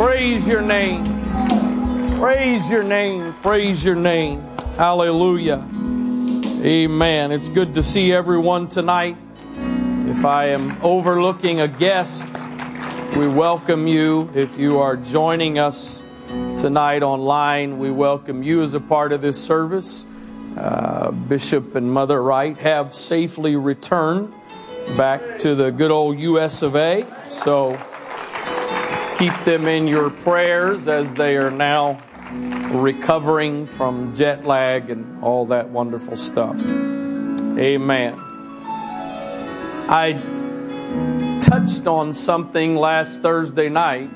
[0.00, 1.04] Praise your name.
[2.18, 3.34] Praise your name.
[3.42, 4.40] Praise your name.
[4.78, 5.62] Hallelujah.
[6.64, 7.30] Amen.
[7.32, 9.18] It's good to see everyone tonight.
[10.08, 12.30] If I am overlooking a guest,
[13.14, 14.30] we welcome you.
[14.34, 16.02] If you are joining us
[16.56, 20.06] tonight online, we welcome you as a part of this service.
[20.56, 24.32] Uh, Bishop and Mother Wright have safely returned
[24.96, 27.06] back to the good old US of A.
[27.28, 27.78] So
[29.20, 32.02] keep them in your prayers as they are now
[32.72, 36.56] recovering from jet lag and all that wonderful stuff.
[37.58, 38.14] Amen.
[39.90, 40.12] I
[41.38, 44.08] touched on something last Thursday night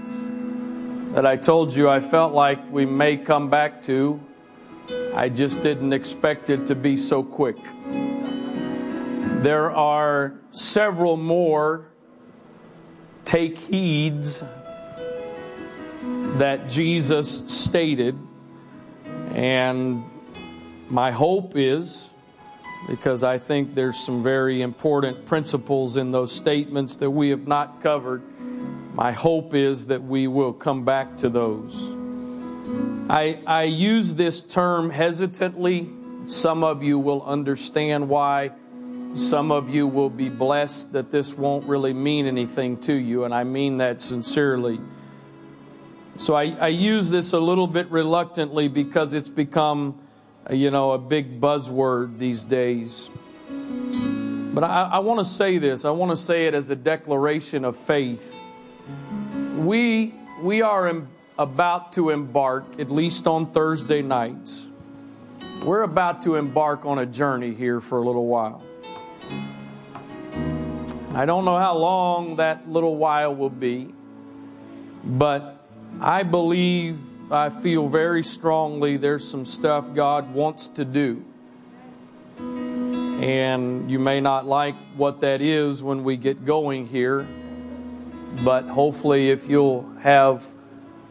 [1.12, 4.18] that I told you I felt like we may come back to.
[5.14, 7.58] I just didn't expect it to be so quick.
[9.42, 11.88] There are several more
[13.26, 14.42] take heeds
[16.38, 18.18] that Jesus stated,
[19.30, 20.02] and
[20.88, 22.10] my hope is
[22.88, 27.80] because I think there's some very important principles in those statements that we have not
[27.80, 28.22] covered.
[28.94, 31.92] My hope is that we will come back to those.
[33.08, 35.88] I, I use this term hesitantly.
[36.26, 38.50] Some of you will understand why.
[39.14, 43.32] Some of you will be blessed that this won't really mean anything to you, and
[43.32, 44.80] I mean that sincerely.
[46.16, 50.00] So I, I use this a little bit reluctantly because it's become
[50.50, 53.08] you know, a big buzzword these days.
[53.48, 55.84] But I, I want to say this.
[55.84, 58.38] I want to say it as a declaration of faith.
[59.56, 64.68] We we are em, about to embark, at least on Thursday nights.
[65.64, 68.62] We're about to embark on a journey here for a little while.
[71.14, 73.94] I don't know how long that little while will be,
[75.04, 75.63] but
[76.00, 76.98] I believe
[77.30, 81.24] I feel very strongly there's some stuff God wants to do.
[82.38, 87.26] And you may not like what that is when we get going here,
[88.44, 90.44] but hopefully, if you'll have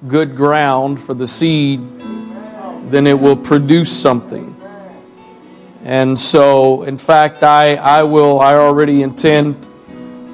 [0.08, 1.79] good ground for the seed,
[2.91, 4.56] then it will produce something.
[5.84, 9.69] And so, in fact, I, I will, I already intend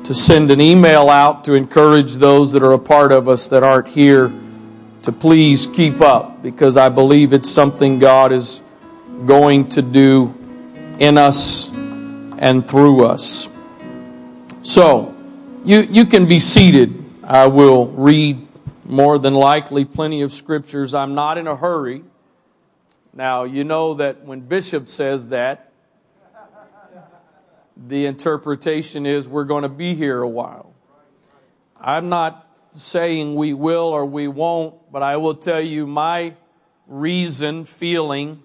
[0.03, 3.63] to send an email out to encourage those that are a part of us that
[3.63, 4.31] aren't here
[5.03, 8.61] to please keep up because I believe it's something God is
[9.25, 10.33] going to do
[10.99, 13.49] in us and through us.
[14.61, 15.15] So,
[15.63, 17.03] you, you can be seated.
[17.23, 18.47] I will read
[18.85, 20.93] more than likely plenty of scriptures.
[20.93, 22.03] I'm not in a hurry.
[23.13, 25.68] Now, you know that when Bishop says that,
[27.87, 30.73] the interpretation is we're going to be here a while.
[31.79, 32.45] I'm not
[32.75, 36.33] saying we will or we won't, but I will tell you my
[36.87, 38.43] reason, feeling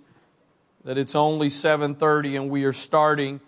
[0.84, 3.40] that it's only 7:30 and we are starting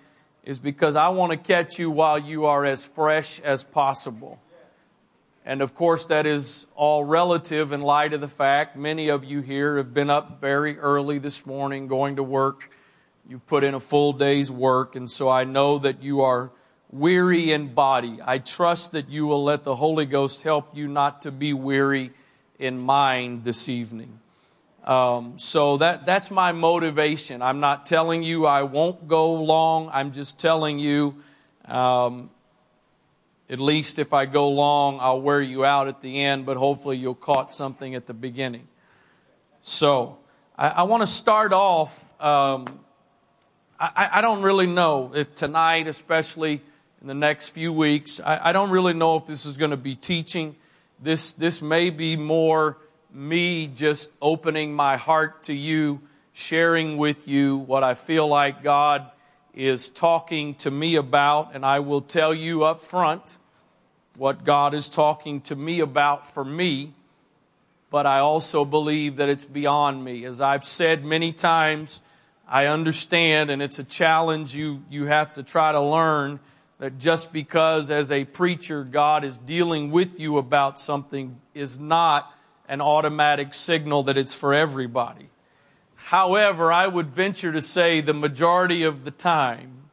[0.42, 4.40] is because I want to catch you while you are as fresh as possible.
[5.44, 9.40] And of course, that is all relative in light of the fact many of you
[9.40, 12.70] here have been up very early this morning going to work.
[13.28, 16.52] You've put in a full day's work, and so I know that you are
[16.92, 18.18] weary in body.
[18.24, 22.12] I trust that you will let the Holy Ghost help you not to be weary
[22.60, 24.20] in mind this evening.
[24.84, 27.42] Um, so that that's my motivation.
[27.42, 29.90] I'm not telling you I won't go long.
[29.92, 31.16] I'm just telling you,
[31.64, 32.30] um,
[33.50, 36.46] at least if I go long, I'll wear you out at the end.
[36.46, 38.68] But hopefully you'll caught something at the beginning.
[39.60, 40.18] So
[40.56, 42.14] I, I want to start off.
[42.22, 42.85] Um,
[43.78, 46.62] I, I don't really know if tonight, especially
[47.00, 48.20] in the next few weeks.
[48.20, 50.56] I, I don't really know if this is going to be teaching.
[51.02, 52.78] This, this may be more
[53.12, 56.00] me just opening my heart to you,
[56.32, 59.10] sharing with you what I feel like God
[59.54, 63.38] is talking to me about, and I will tell you up front
[64.16, 66.94] what God is talking to me about for me,
[67.90, 70.24] but I also believe that it's beyond me.
[70.24, 72.00] As I've said many times,
[72.48, 76.38] I understand, and it's a challenge you, you have to try to learn
[76.78, 82.32] that just because as a preacher God is dealing with you about something is not
[82.68, 85.28] an automatic signal that it's for everybody.
[85.94, 89.90] However, I would venture to say the majority of the time,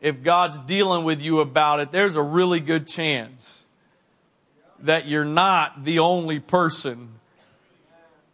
[0.00, 3.66] if God's dealing with you about it, there's a really good chance
[4.80, 7.10] that you're not the only person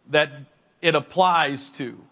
[0.09, 0.31] that
[0.81, 2.04] it applies to.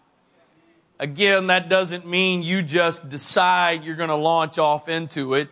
[1.04, 5.50] Again, that doesn't mean you just decide you're going to launch off into it.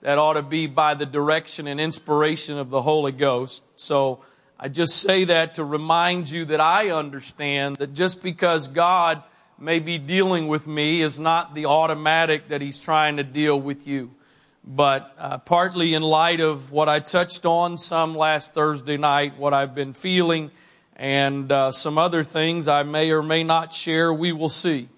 [0.00, 3.62] That ought to be by the direction and inspiration of the Holy Ghost.
[3.76, 4.22] So
[4.58, 9.22] I just say that to remind you that I understand that just because God
[9.58, 13.86] may be dealing with me is not the automatic that He's trying to deal with
[13.86, 14.14] you.
[14.64, 19.52] But uh, partly in light of what I touched on some last Thursday night, what
[19.52, 20.50] I've been feeling,
[20.96, 24.88] and uh, some other things I may or may not share, we will see.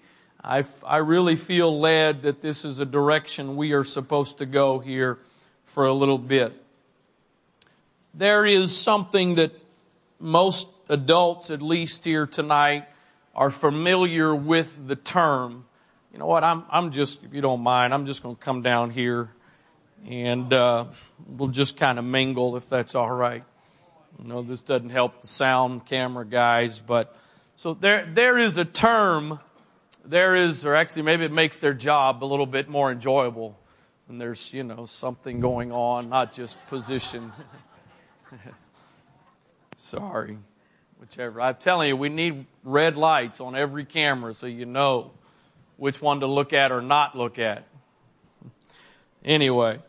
[0.41, 4.79] I, I really feel led that this is a direction we are supposed to go
[4.79, 5.19] here
[5.65, 6.53] for a little bit.
[8.13, 9.51] There is something that
[10.19, 12.85] most adults, at least here tonight,
[13.35, 15.65] are familiar with the term.
[16.13, 16.43] You know what?
[16.43, 19.29] I'm, I'm just, if you don't mind, I'm just going to come down here
[20.07, 20.85] and uh,
[21.27, 23.43] we'll just kind of mingle if that's all right.
[24.23, 27.15] Know, this doesn't help the sound camera guys, but
[27.55, 29.39] so there, there is a term
[30.09, 33.57] there is, or actually maybe it makes their job a little bit more enjoyable
[34.07, 37.31] when there's, you know, something going on, not just position.
[39.77, 40.37] Sorry.
[40.99, 41.39] Whichever.
[41.39, 45.11] I'm telling you, we need red lights on every camera so you know
[45.77, 47.65] which one to look at or not look at.
[49.23, 49.79] Anyway,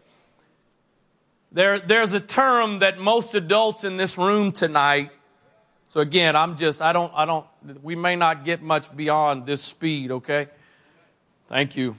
[1.53, 5.11] there, there's a term that most adults in this room tonight
[5.91, 7.45] so again, I'm just, I don't, I don't,
[7.83, 10.47] we may not get much beyond this speed, okay?
[11.49, 11.97] Thank you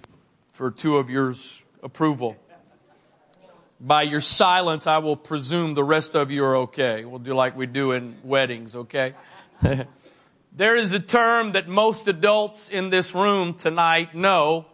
[0.53, 2.37] for two of yours approval.
[3.81, 7.03] By your silence, I will presume the rest of you are okay.
[7.03, 9.13] We'll do like we do in weddings, okay?
[10.55, 14.67] there is a term that most adults in this room tonight know,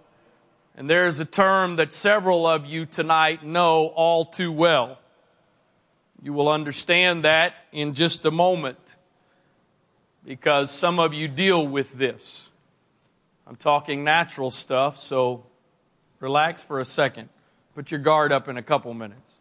[0.77, 5.00] and there is a term that several of you tonight know all too well.
[6.21, 8.95] You will understand that in just a moment
[10.24, 12.51] because some of you deal with this.
[13.47, 15.45] I'm talking natural stuff, so
[16.19, 17.30] relax for a second.
[17.73, 19.38] Put your guard up in a couple minutes.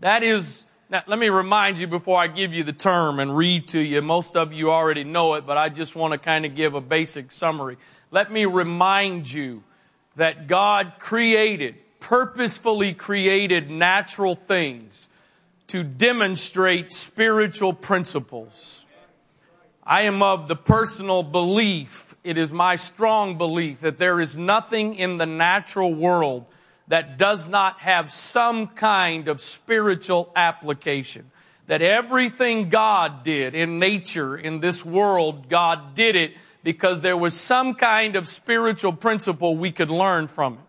[0.00, 3.68] That is, now let me remind you before I give you the term and read
[3.68, 4.02] to you.
[4.02, 6.80] Most of you already know it, but I just want to kind of give a
[6.80, 7.76] basic summary.
[8.10, 9.62] Let me remind you
[10.14, 15.10] that God created, purposefully created natural things
[15.68, 18.86] to demonstrate spiritual principles.
[19.84, 24.96] I am of the personal belief, it is my strong belief that there is nothing
[24.96, 26.46] in the natural world
[26.88, 31.30] that does not have some kind of spiritual application.
[31.66, 36.36] That everything God did in nature, in this world, God did it
[36.66, 40.60] because there was some kind of spiritual principle we could learn from it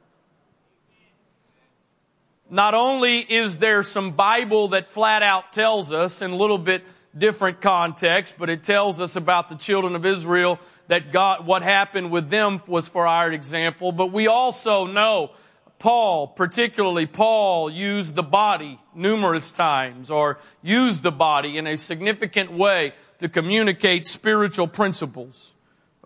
[2.49, 6.83] not only is there some Bible that flat out tells us in a little bit
[7.17, 12.11] different context, but it tells us about the children of Israel that God, what happened
[12.11, 13.91] with them was for our example.
[13.91, 15.31] But we also know
[15.79, 22.51] Paul, particularly Paul, used the body numerous times or used the body in a significant
[22.51, 25.53] way to communicate spiritual principles.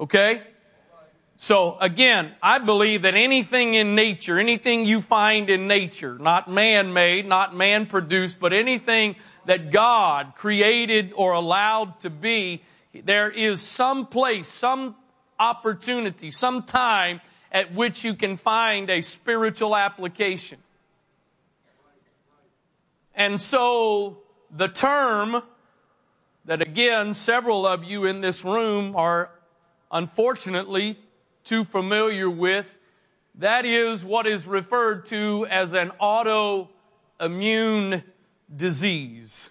[0.01, 0.41] Okay?
[1.37, 7.25] So again, I believe that anything in nature, anything you find in nature, not man-made,
[7.25, 9.15] not man-produced, but anything
[9.45, 12.61] that God created or allowed to be,
[12.93, 14.95] there is some place, some
[15.39, 17.21] opportunity, some time
[17.51, 20.59] at which you can find a spiritual application.
[23.15, 25.41] And so the term
[26.45, 29.31] that again several of you in this room are
[29.91, 30.97] unfortunately
[31.43, 32.75] too familiar with.
[33.35, 38.03] That is what is referred to as an autoimmune
[38.53, 39.49] disease.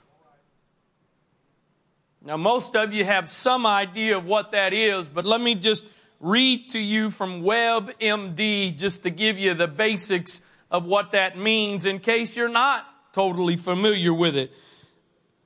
[2.23, 5.85] Now, most of you have some idea of what that is, but let me just
[6.21, 11.87] read to you from WebMD just to give you the basics of what that means
[11.87, 14.53] in case you're not totally familiar with it.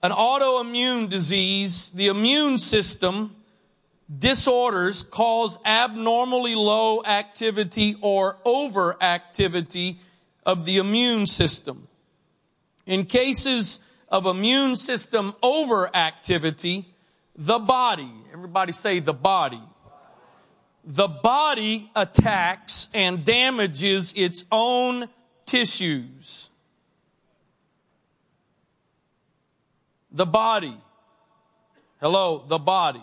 [0.03, 3.37] An autoimmune disease, the immune system
[4.19, 9.97] disorders cause abnormally low activity or overactivity
[10.45, 11.89] of the immune system.
[12.87, 16.87] In cases of immune system overactivity,
[17.37, 19.63] the body, everybody say the body,
[20.85, 25.09] the body attacks and damages its own
[25.47, 26.51] tissues.
[30.13, 30.77] The body.
[32.01, 33.03] Hello, the body.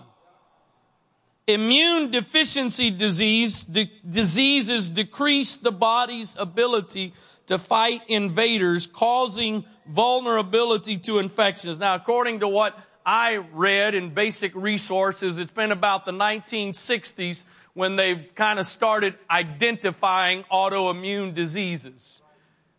[1.53, 7.13] Immune deficiency disease, diseases decrease the body's ability
[7.47, 11.79] to fight invaders, causing vulnerability to infections.
[11.79, 17.95] Now, according to what I read in basic resources, it's been about the 1960s when
[17.95, 22.21] they've kind of started identifying autoimmune diseases.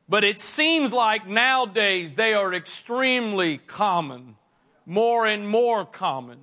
[0.09, 4.37] But it seems like nowadays they are extremely common,
[4.87, 6.39] more and more common.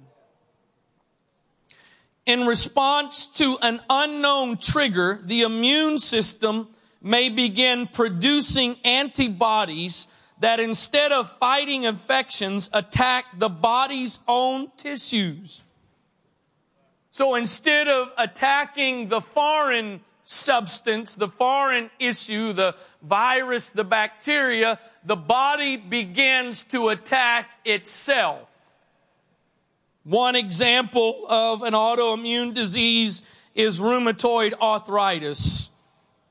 [2.29, 6.67] In response to an unknown trigger, the immune system
[7.01, 10.07] may begin producing antibodies
[10.39, 15.63] that instead of fighting infections attack the body's own tissues.
[17.09, 25.15] So instead of attacking the foreign substance, the foreign issue, the virus, the bacteria, the
[25.15, 28.48] body begins to attack itself.
[30.09, 33.21] One example of an autoimmune disease
[33.53, 35.69] is rheumatoid arthritis.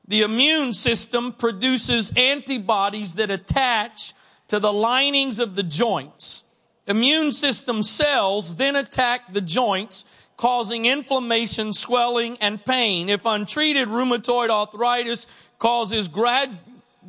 [0.09, 4.15] The immune system produces antibodies that attach
[4.49, 6.43] to the linings of the joints.
[6.89, 10.05] Immune system cells then attack the joints,
[10.37, 13.09] causing inflammation, swelling, and pain.
[13.09, 15.29] If untreated, rheumatoid arthritis
[15.61, 16.59] causes grad,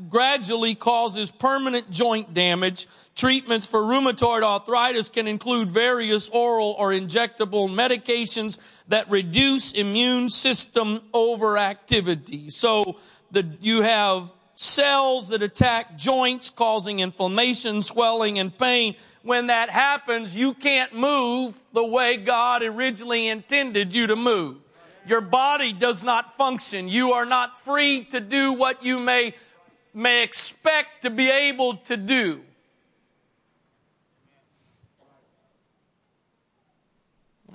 [0.08, 2.88] gradually causes permanent joint damage.
[3.16, 11.02] Treatments for rheumatoid arthritis can include various oral or injectable medications that reduce immune system
[11.14, 12.52] overactivity.
[12.52, 12.98] So
[13.32, 18.96] the, you have cells that attack joints causing inflammation, swelling, and pain.
[19.24, 24.58] When that happens, you can't move the way God originally intended you to move.
[25.08, 26.88] Your body does not function.
[26.88, 29.34] You are not free to do what you may
[29.94, 32.42] may expect to be able to do.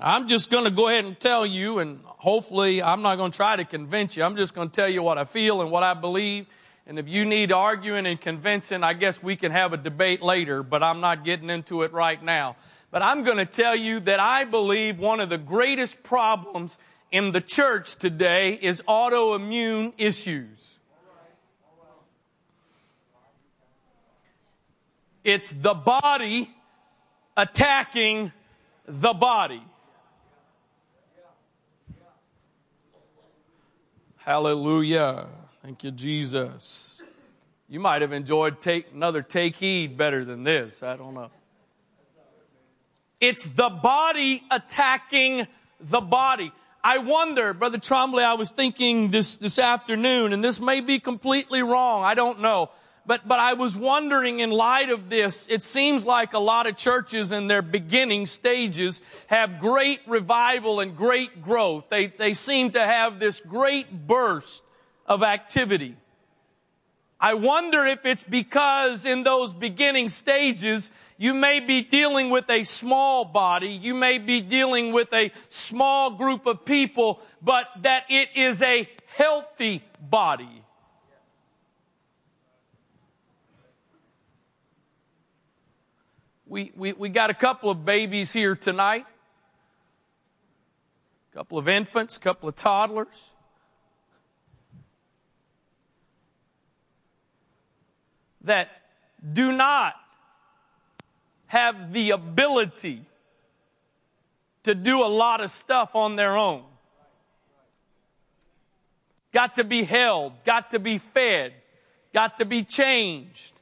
[0.00, 3.36] I'm just going to go ahead and tell you, and hopefully I'm not going to
[3.36, 4.24] try to convince you.
[4.24, 6.48] I'm just going to tell you what I feel and what I believe.
[6.86, 10.62] And if you need arguing and convincing, I guess we can have a debate later,
[10.62, 12.56] but I'm not getting into it right now.
[12.90, 16.78] But I'm going to tell you that I believe one of the greatest problems
[17.10, 20.73] in the church today is autoimmune issues.
[25.24, 26.50] It's the body
[27.34, 28.30] attacking
[28.86, 29.62] the body.
[34.18, 35.26] Hallelujah.
[35.62, 37.02] Thank you, Jesus.
[37.68, 40.82] You might have enjoyed take, another take heed better than this.
[40.82, 41.30] I don't know.
[43.20, 45.46] It's the body attacking
[45.80, 46.52] the body.
[46.82, 51.62] I wonder, Brother Trombley, I was thinking this, this afternoon, and this may be completely
[51.62, 52.04] wrong.
[52.04, 52.70] I don't know.
[53.06, 56.76] But, but I was wondering in light of this, it seems like a lot of
[56.76, 61.90] churches in their beginning stages have great revival and great growth.
[61.90, 64.62] They, they seem to have this great burst
[65.06, 65.96] of activity.
[67.20, 72.64] I wonder if it's because in those beginning stages, you may be dealing with a
[72.64, 78.30] small body, you may be dealing with a small group of people, but that it
[78.34, 80.63] is a healthy body.
[86.46, 89.06] We, we, we got a couple of babies here tonight,
[91.32, 93.30] a couple of infants, a couple of toddlers.
[98.42, 98.70] That
[99.32, 99.94] do not
[101.46, 103.06] have the ability
[104.64, 106.62] to do a lot of stuff on their own.
[109.32, 111.54] Got to be held, got to be fed,
[112.12, 113.53] got to be changed,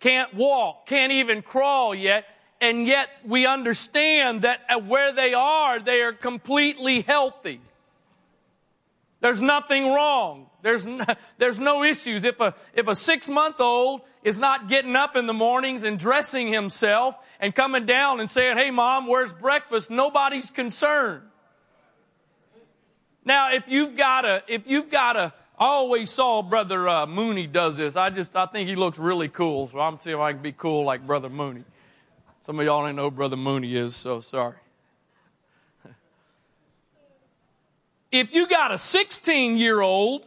[0.00, 2.24] can't walk, can't even crawl yet,
[2.60, 7.60] and yet we understand that where they are, they are completely healthy.
[9.20, 10.46] There's nothing wrong.
[10.62, 11.04] There's no,
[11.38, 12.24] there's no issues.
[12.24, 15.98] If a, if a six month old is not getting up in the mornings and
[15.98, 19.90] dressing himself and coming down and saying, Hey mom, where's breakfast?
[19.90, 21.22] Nobody's concerned.
[23.24, 27.76] Now, if you've got a, if you've got a, always saw Brother uh, Mooney does
[27.76, 27.96] this.
[27.96, 29.66] I just, I think he looks really cool.
[29.66, 31.64] So I'm seeing if I can be cool like Brother Mooney.
[32.40, 34.56] Some of y'all don't know who Brother Mooney is, so sorry.
[38.12, 40.24] if you got a 16 year old,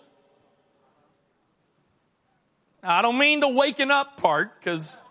[2.83, 5.01] I don't mean the waking up part, because,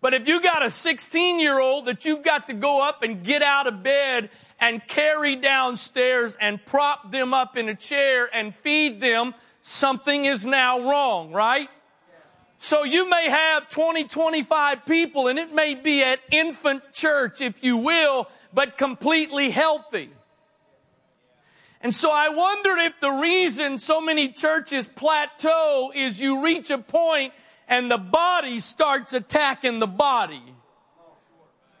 [0.00, 3.22] but if you got a 16 year old that you've got to go up and
[3.22, 4.30] get out of bed
[4.62, 10.46] and carry downstairs and prop them up in a chair and feed them, something is
[10.46, 11.68] now wrong, right?
[12.58, 17.64] So you may have 20, 25 people and it may be at infant church, if
[17.64, 20.10] you will, but completely healthy.
[21.80, 26.78] And so I wonder if the reason so many churches plateau is you reach a
[26.78, 27.32] point
[27.66, 30.51] and the body starts attacking the body.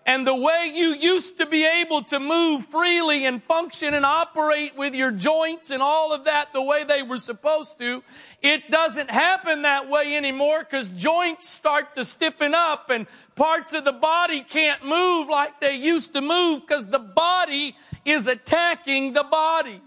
[0.04, 4.76] And the way you used to be able to move freely and function and operate
[4.76, 8.02] with your joints and all of that the way they were supposed to,
[8.42, 13.06] it doesn't happen that way anymore because joints start to stiffen up and
[13.36, 18.26] parts of the body can't move like they used to move because the body is
[18.26, 19.80] attacking the body.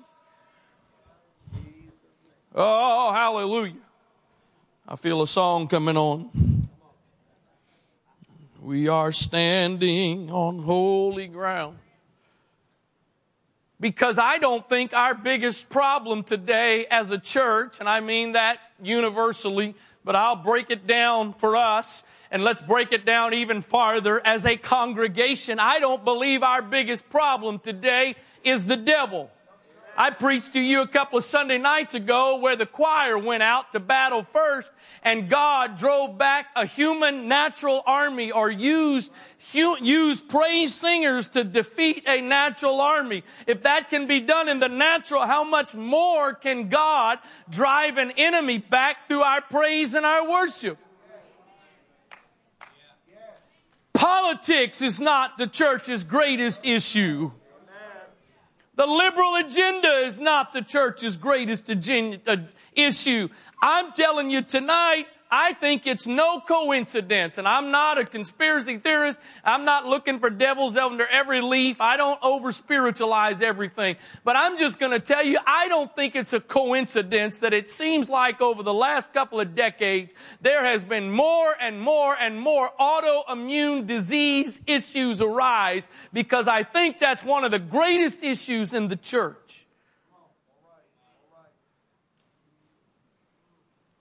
[2.54, 3.74] Oh, hallelujah.
[4.88, 6.55] I feel a song coming on.
[8.66, 11.78] We are standing on holy ground.
[13.80, 18.58] Because I don't think our biggest problem today as a church, and I mean that
[18.82, 24.20] universally, but I'll break it down for us, and let's break it down even farther
[24.26, 25.60] as a congregation.
[25.60, 29.30] I don't believe our biggest problem today is the devil.
[29.98, 33.72] I preached to you a couple of Sunday nights ago where the choir went out
[33.72, 34.74] to battle first
[35.04, 39.14] and God drove back a human natural army or used,
[39.54, 43.24] used praise singers to defeat a natural army.
[43.48, 48.12] If that can be done in the natural, how much more can God drive an
[48.18, 50.78] enemy back through our praise and our worship?
[53.94, 57.32] Politics is not the church's greatest issue.
[58.76, 62.38] The liberal agenda is not the church's greatest uh,
[62.74, 63.30] issue.
[63.62, 69.20] I'm telling you tonight, I think it's no coincidence, and I'm not a conspiracy theorist.
[69.44, 71.82] I'm not looking for devils under every leaf.
[71.82, 73.98] I don't over spiritualize everything.
[74.24, 77.68] But I'm just going to tell you, I don't think it's a coincidence that it
[77.68, 82.40] seems like over the last couple of decades, there has been more and more and
[82.40, 88.88] more autoimmune disease issues arise because I think that's one of the greatest issues in
[88.88, 89.65] the church.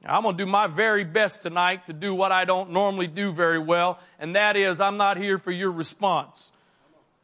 [0.06, 3.32] I'm going to do my very best tonight to do what I don't normally do
[3.32, 6.52] very well, and that is I'm not here for your response.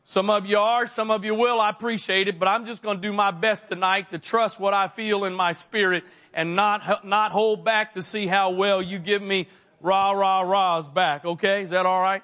[0.04, 1.60] Some of you are, some of you will.
[1.60, 4.74] I appreciate it, but I'm just going to do my best tonight to trust what
[4.74, 6.02] I feel in my spirit
[6.34, 9.46] and not, not hold back to see how well you give me
[9.80, 11.24] rah, rah, rahs back.
[11.24, 11.62] Okay?
[11.62, 12.22] Is that all right?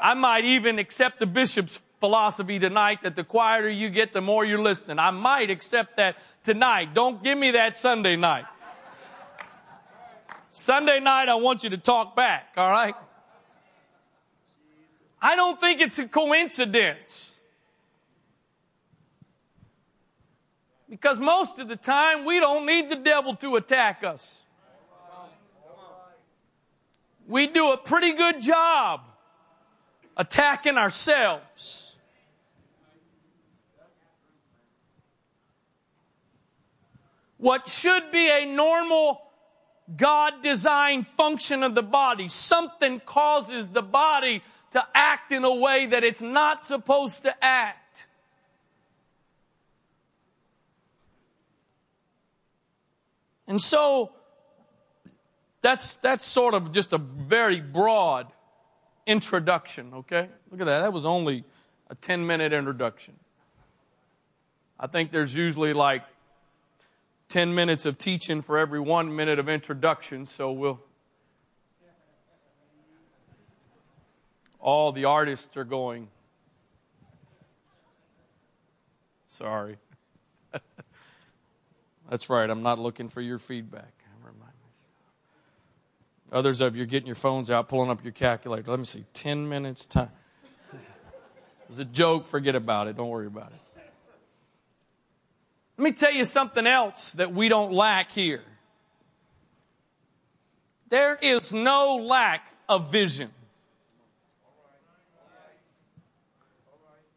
[0.00, 4.44] I might even accept the bishop's philosophy tonight that the quieter you get, the more
[4.44, 4.98] you're listening.
[4.98, 6.94] I might accept that tonight.
[6.94, 8.44] Don't give me that Sunday night.
[10.56, 12.94] Sunday night, I want you to talk back, all right?
[15.20, 17.40] I don't think it's a coincidence.
[20.88, 24.44] Because most of the time, we don't need the devil to attack us.
[27.26, 29.00] We do a pretty good job
[30.16, 31.96] attacking ourselves.
[37.38, 39.23] What should be a normal
[39.96, 42.28] God designed function of the body.
[42.28, 48.06] Something causes the body to act in a way that it's not supposed to act.
[53.46, 54.12] And so
[55.60, 58.26] that's that's sort of just a very broad
[59.06, 60.28] introduction, okay?
[60.50, 60.80] Look at that.
[60.80, 61.44] That was only
[61.90, 63.14] a 10 minute introduction.
[64.80, 66.02] I think there's usually like
[67.28, 70.80] 10 minutes of teaching for every one minute of introduction, so we'll.
[74.60, 76.08] All the artists are going.
[79.26, 79.76] Sorry.
[82.10, 83.94] That's right, I'm not looking for your feedback.
[86.34, 88.68] Others of you are getting your phones out, pulling up your calculator.
[88.68, 90.10] Let me see, 10 minutes time.
[90.72, 93.63] It was a joke, forget about it, don't worry about it.
[95.76, 98.42] Let me tell you something else that we don't lack here.
[100.88, 103.30] There is no lack of vision.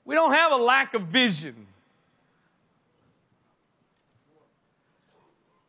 [0.05, 1.67] We don't have a lack of vision.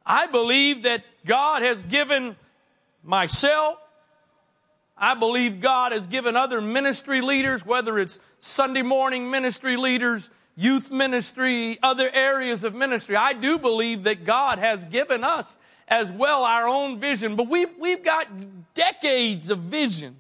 [0.07, 2.37] I believe that God has given
[3.03, 3.77] myself,
[4.97, 10.91] I believe God has given other ministry leaders, whether it's Sunday morning ministry leaders, youth
[10.91, 13.15] ministry, other areas of ministry.
[13.15, 17.71] I do believe that God has given us as well our own vision, but we've,
[17.79, 18.27] we've got
[18.75, 20.17] decades of vision.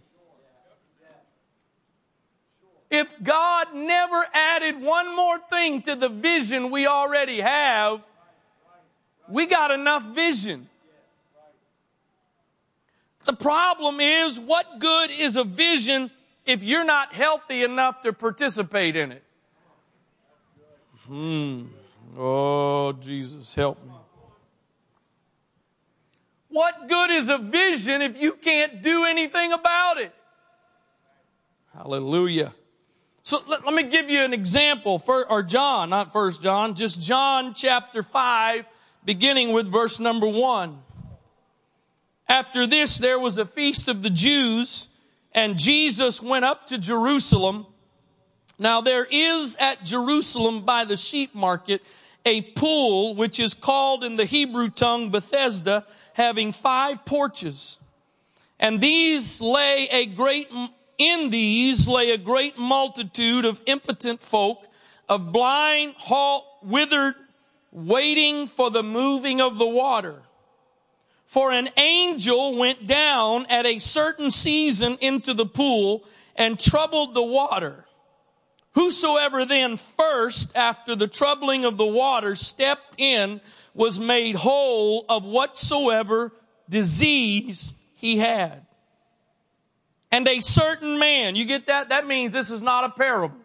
[2.88, 8.00] If God never added one more thing to the vision we already have,
[9.28, 10.68] we got enough vision.
[13.26, 16.12] The problem is, what good is a vision
[16.46, 19.24] if you're not healthy enough to participate in it?
[21.08, 21.64] Hmm.
[22.16, 23.92] Oh, Jesus, help me.
[26.50, 30.14] What good is a vision if you can't do anything about it?
[31.74, 32.54] Hallelujah.
[33.22, 37.00] So let, let me give you an example for, or John, not first John, just
[37.00, 38.64] John chapter 5,
[39.04, 40.78] beginning with verse number 1.
[42.28, 44.88] After this, there was a feast of the Jews,
[45.32, 47.66] and Jesus went up to Jerusalem.
[48.58, 51.82] Now there is at Jerusalem by the sheep market
[52.26, 57.78] a pool, which is called in the Hebrew tongue Bethesda, having five porches.
[58.58, 60.50] And these lay a great
[60.98, 64.66] in these lay a great multitude of impotent folk,
[65.08, 67.14] of blind, halt, withered,
[67.70, 70.22] waiting for the moving of the water.
[71.24, 77.22] For an angel went down at a certain season into the pool and troubled the
[77.22, 77.84] water.
[78.78, 83.40] Whosoever then first, after the troubling of the water, stepped in
[83.74, 86.30] was made whole of whatsoever
[86.68, 88.64] disease he had.
[90.12, 91.88] And a certain man, you get that?
[91.88, 93.40] That means this is not a parable.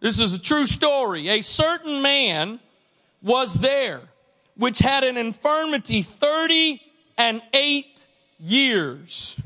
[0.00, 1.30] This is a true story.
[1.30, 2.60] A certain man
[3.22, 4.02] was there,
[4.58, 6.82] which had an infirmity 30
[7.16, 8.06] and 8
[8.40, 9.40] years.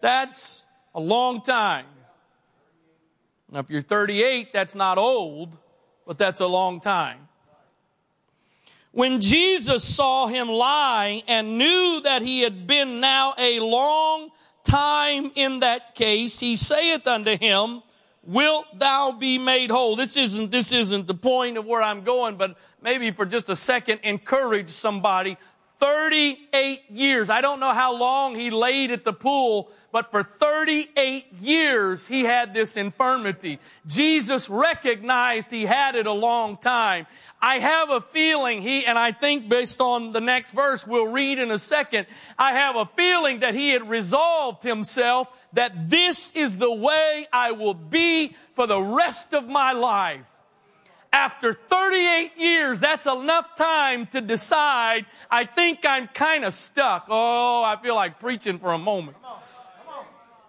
[0.00, 1.86] That's a long time.
[3.50, 5.56] Now, if you're 38, that's not old,
[6.06, 7.28] but that's a long time.
[8.92, 14.30] When Jesus saw him lie and knew that he had been now a long
[14.64, 17.82] time in that case, he saith unto him,
[18.22, 19.96] wilt thou be made whole?
[19.96, 23.56] This isn't, this isn't the point of where I'm going, but maybe for just a
[23.56, 25.36] second, encourage somebody
[25.78, 27.30] 38 years.
[27.30, 32.24] I don't know how long he laid at the pool, but for 38 years he
[32.24, 33.60] had this infirmity.
[33.86, 37.06] Jesus recognized he had it a long time.
[37.40, 41.38] I have a feeling he, and I think based on the next verse we'll read
[41.38, 46.58] in a second, I have a feeling that he had resolved himself that this is
[46.58, 50.37] the way I will be for the rest of my life
[51.12, 57.06] after 38 years, that's enough time to decide, I think I'm kind of stuck.
[57.08, 59.16] Oh, I feel like preaching for a moment.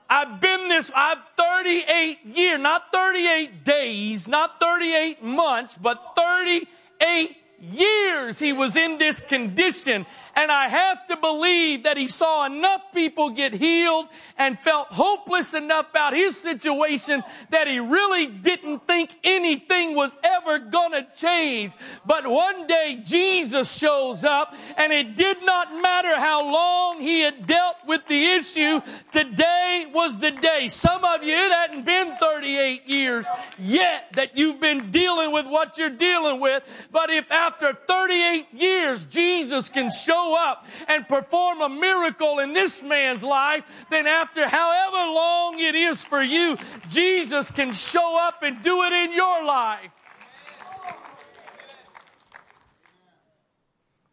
[0.09, 8.39] I've been this, I've 38 years, not 38 days, not 38 months, but 38 years
[8.39, 10.05] he was in this condition.
[10.35, 15.53] And I have to believe that he saw enough people get healed and felt hopeless
[15.53, 21.73] enough about his situation that he really didn't think anything was ever gonna change.
[22.05, 27.45] But one day Jesus shows up and it did not matter how long he had
[27.45, 28.79] dealt with the issue.
[29.11, 30.67] Today was the day.
[30.69, 35.77] Some of you, it hadn't been 38 years yet that you've been dealing with what
[35.77, 36.87] you're dealing with.
[36.91, 42.83] But if after 38 years Jesus can show up and perform a miracle in this
[42.83, 46.57] man's life, then after however long it is for you,
[46.87, 49.91] Jesus can show up and do it in your life.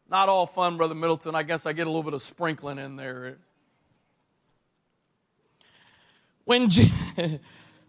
[0.08, 1.34] Not all fun, Brother Middleton.
[1.34, 3.38] I guess I get a little bit of sprinkling in there.
[6.44, 6.92] When, Je-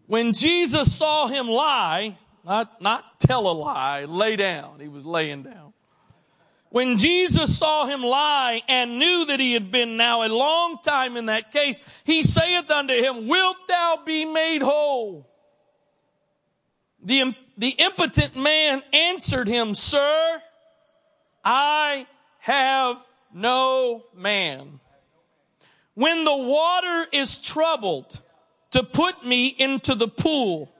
[0.07, 4.79] when Jesus saw him lie, not, not tell a lie, lay down.
[4.79, 5.73] He was laying down.
[6.69, 11.17] When Jesus saw him lie and knew that he had been now a long time
[11.17, 15.29] in that case, he saith unto him, Wilt thou be made whole?
[17.03, 20.41] The, the impotent man answered him, Sir,
[21.43, 22.05] I
[22.39, 22.97] have
[23.33, 24.79] no man.
[25.93, 28.21] When the water is troubled
[28.71, 30.71] to put me into the pool,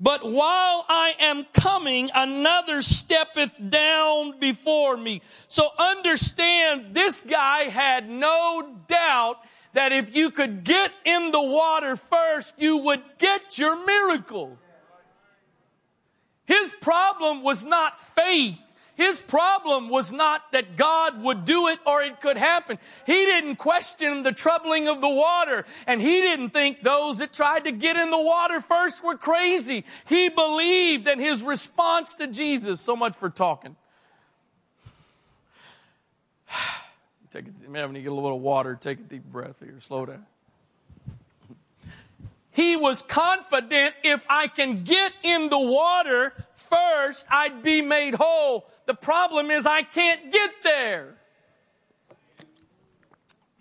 [0.00, 5.20] but while I am coming, another steppeth down before me.
[5.48, 9.36] So understand this guy had no doubt
[9.74, 14.58] that if you could get in the water first, you would get your miracle.
[16.46, 18.60] His problem was not faith.
[19.00, 22.78] His problem was not that God would do it or it could happen.
[23.06, 27.64] He didn't question the troubling of the water and he didn't think those that tried
[27.64, 29.86] to get in the water first were crazy.
[30.06, 33.74] He believed and his response to Jesus, so much for talking.
[37.30, 40.26] Take when you get a little water, take a deep breath here, slow down.
[42.52, 46.34] He was confident if I can get in the water
[46.70, 48.66] first, I'd be made whole.
[48.86, 51.16] The problem is I can't get there.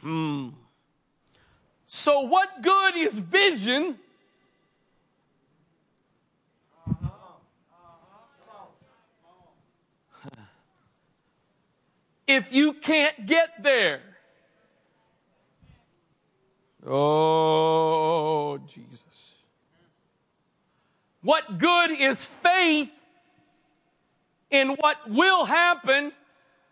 [0.02, 0.50] Hmm.
[1.86, 3.98] So what good is vision
[12.28, 14.02] if you can't get there?
[16.88, 19.36] Oh, Jesus.
[21.22, 22.92] What good is faith
[24.52, 26.12] in what will happen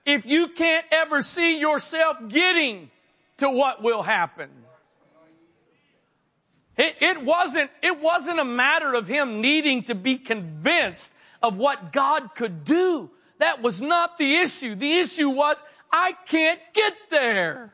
[0.06, 2.90] if you can't ever see yourself getting
[3.38, 4.50] to what will happen?
[6.78, 11.12] It, it, wasn't, it wasn't a matter of him needing to be convinced
[11.42, 13.10] of what God could do.
[13.40, 14.76] That was not the issue.
[14.76, 17.74] The issue was, I can't get there.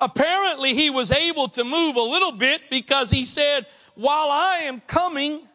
[0.00, 4.80] Apparently he was able to move a little bit because he said, while I am
[4.80, 5.47] coming,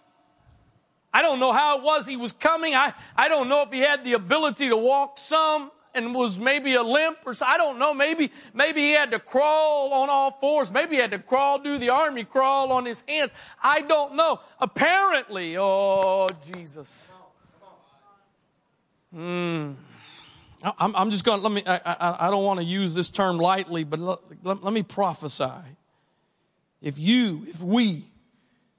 [1.13, 2.73] I don't know how it was he was coming.
[2.73, 6.73] I, I don't know if he had the ability to walk some and was maybe
[6.73, 7.45] a limp or so.
[7.45, 7.93] I don't know.
[7.93, 10.71] Maybe, maybe he had to crawl on all fours.
[10.71, 13.33] Maybe he had to crawl, do the army crawl on his hands.
[13.61, 14.39] I don't know.
[14.59, 17.13] Apparently, oh, Jesus.
[19.13, 19.73] Hmm.
[20.79, 23.09] I'm, I'm just going to, let me, I, I, I don't want to use this
[23.09, 25.51] term lightly, but let, let, let me prophesy.
[26.81, 28.05] If you, if we,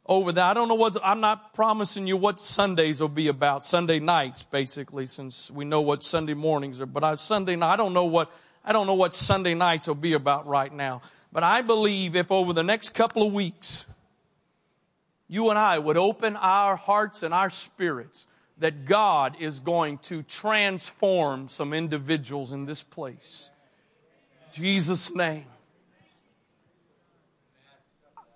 [0.07, 0.45] over there.
[0.45, 4.43] I don't know what, I'm not promising you what Sundays will be about, Sunday nights,
[4.43, 6.87] basically, since we know what Sunday mornings are.
[6.87, 8.31] But I, Sunday, I don't know what,
[8.65, 11.03] I don't know what Sunday nights will be about right now.
[11.33, 13.87] But I believe if over the next couple of weeks,
[15.29, 18.27] you and I would open our hearts and our spirits,
[18.59, 23.51] that God is going to transform some individuals in this place.
[24.53, 25.47] Jesus' name.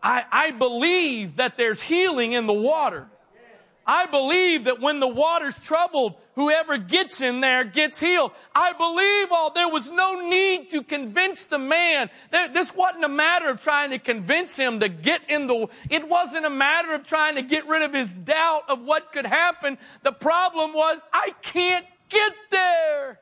[0.02, 3.08] I, I believe that there's healing in the water.
[3.88, 8.32] I believe that when the water's troubled, whoever gets in there gets healed.
[8.54, 12.10] I believe all there was no need to convince the man.
[12.30, 16.44] This wasn't a matter of trying to convince him to get in the, it wasn't
[16.44, 19.78] a matter of trying to get rid of his doubt of what could happen.
[20.02, 23.18] The problem was, I can't get there.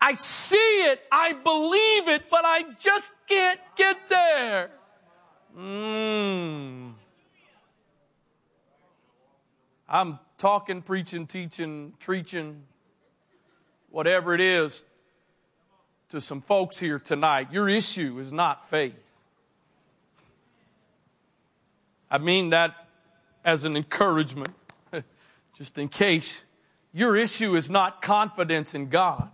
[0.00, 4.72] I see it, I believe it, but I just can't get there.
[5.58, 6.92] Mm.
[9.88, 12.62] I'm talking, preaching, teaching, preaching,
[13.90, 14.84] whatever it is,
[16.08, 17.52] to some folks here tonight.
[17.52, 19.20] Your issue is not faith.
[22.10, 22.74] I mean that
[23.44, 24.54] as an encouragement,
[25.54, 26.44] just in case.
[26.92, 29.30] Your issue is not confidence in God.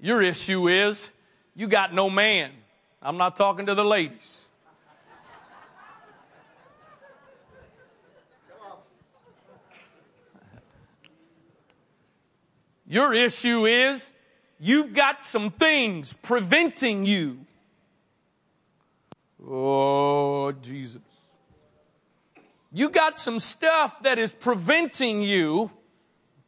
[0.00, 1.10] Your issue is
[1.54, 2.50] you got no man.
[3.04, 4.42] I'm not talking to the ladies.
[12.86, 14.12] Your issue is
[14.60, 17.46] you've got some things preventing you.
[19.44, 21.00] Oh, Jesus.
[22.70, 25.70] You got some stuff that is preventing you.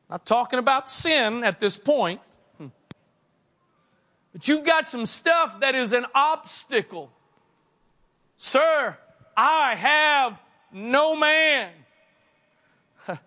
[0.09, 2.21] Not talking about sin at this point.
[4.35, 7.13] But you've got some stuff that is an obstacle.
[8.37, 8.99] Sir,
[9.37, 10.43] I have
[10.73, 11.71] no man.
[13.09, 13.19] I,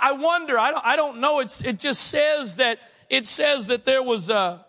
[0.00, 2.78] I wonder, I don't, I don't know, it's, it just says that,
[3.10, 4.64] it says that there was a,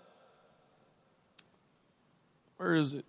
[2.58, 3.06] where is it?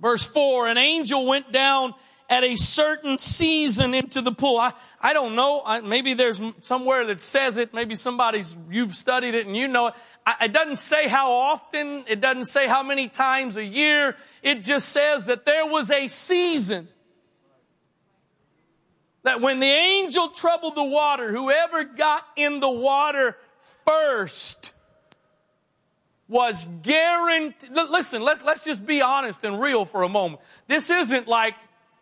[0.00, 1.92] Verse 4, an angel went down
[2.34, 4.58] at a certain season into the pool.
[4.58, 5.62] I, I don't know.
[5.64, 7.72] I, maybe there's somewhere that says it.
[7.72, 9.94] Maybe somebody's, you've studied it and you know it.
[10.26, 12.04] I, it doesn't say how often.
[12.08, 14.16] It doesn't say how many times a year.
[14.42, 16.88] It just says that there was a season.
[19.22, 23.36] That when the angel troubled the water, whoever got in the water
[23.86, 24.72] first
[26.26, 27.70] was guaranteed.
[27.70, 30.42] Listen, let's, let's just be honest and real for a moment.
[30.66, 31.54] This isn't like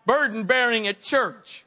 [0.07, 1.65] burden bearing at church.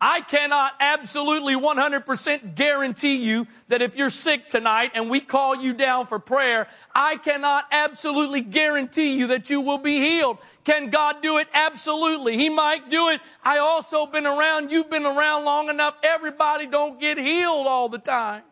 [0.00, 5.74] I cannot absolutely 100% guarantee you that if you're sick tonight and we call you
[5.74, 10.38] down for prayer, I cannot absolutely guarantee you that you will be healed.
[10.62, 11.48] Can God do it?
[11.52, 12.36] Absolutely.
[12.36, 13.20] He might do it.
[13.42, 15.96] I also been around, you've been around long enough.
[16.04, 18.42] Everybody don't get healed all the time.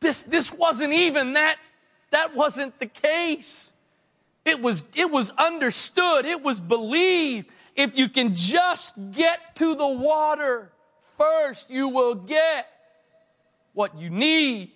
[0.00, 1.56] This, this wasn't even that,
[2.10, 3.72] that wasn't the case.
[4.44, 6.24] It was, it was understood.
[6.24, 7.48] It was believed.
[7.76, 10.72] If you can just get to the water
[11.16, 12.66] first, you will get
[13.74, 14.72] what you need.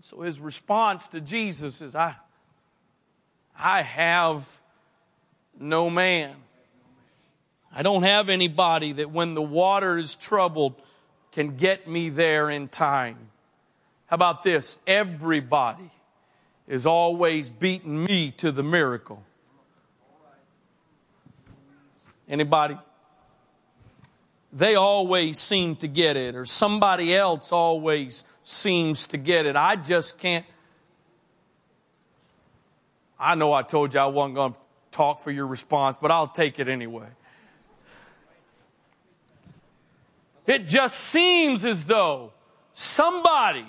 [0.00, 2.14] So his response to Jesus is, I,
[3.58, 4.60] I have
[5.58, 6.34] no man.
[7.74, 10.80] I don't have anybody that when the water is troubled
[11.32, 13.18] can get me there in time.
[14.06, 14.78] How about this?
[14.86, 15.90] Everybody
[16.66, 19.22] is always beating me to the miracle.
[22.28, 22.76] Anybody?
[24.52, 29.54] They always seem to get it, or somebody else always seems to get it.
[29.54, 30.46] I just can't.
[33.18, 34.58] I know I told you I wasn't going to
[34.90, 37.06] talk for your response, but I'll take it anyway.
[40.46, 42.32] It just seems as though
[42.72, 43.66] somebody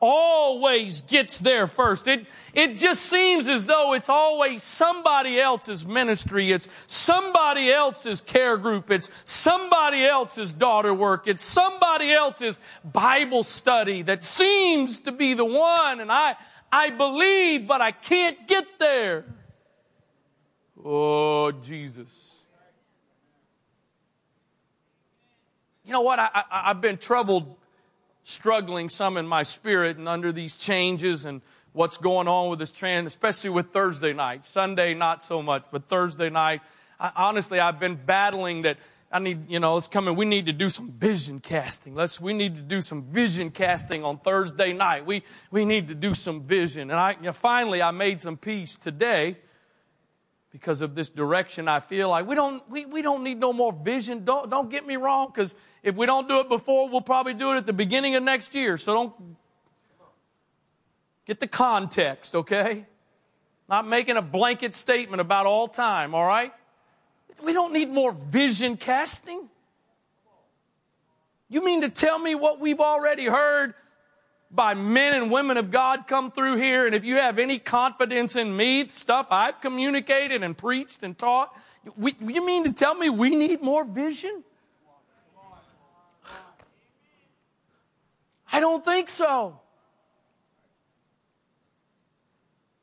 [0.00, 2.06] always gets there first.
[2.08, 6.52] It, it just seems as though it's always somebody else's ministry.
[6.52, 8.90] It's somebody else's care group.
[8.90, 11.26] It's somebody else's daughter work.
[11.26, 16.00] It's somebody else's Bible study that seems to be the one.
[16.00, 16.36] And I,
[16.70, 19.24] I believe, but I can't get there.
[20.84, 22.42] Oh, Jesus.
[25.84, 26.18] You know what?
[26.18, 27.56] I, I, I've been troubled
[28.28, 31.40] struggling some in my spirit and under these changes and
[31.72, 34.44] what's going on with this trend, especially with Thursday night.
[34.44, 36.60] Sunday, not so much, but Thursday night.
[37.00, 38.76] I, honestly, I've been battling that
[39.10, 40.14] I need, you know, let's come in.
[40.14, 41.94] We need to do some vision casting.
[41.94, 45.06] Let's, we need to do some vision casting on Thursday night.
[45.06, 46.90] We, we need to do some vision.
[46.90, 49.38] And I, you know, finally, I made some peace today
[50.50, 53.72] because of this direction I feel like we don't, we, we don't need no more
[53.72, 54.24] vision.
[54.24, 57.52] Don't, don't get me wrong, because if we don't do it before, we'll probably do
[57.52, 58.78] it at the beginning of next year.
[58.78, 59.12] So don't
[61.26, 62.86] get the context, okay?
[63.68, 66.52] Not making a blanket statement about all time, all right?
[67.44, 69.48] We don't need more vision casting.
[71.50, 73.74] You mean to tell me what we've already heard
[74.50, 78.34] by men and women of God come through here, and if you have any confidence
[78.36, 81.54] in me, stuff I've communicated and preached and taught,
[81.96, 84.42] we, you mean to tell me we need more vision?
[88.50, 89.60] I don't think so.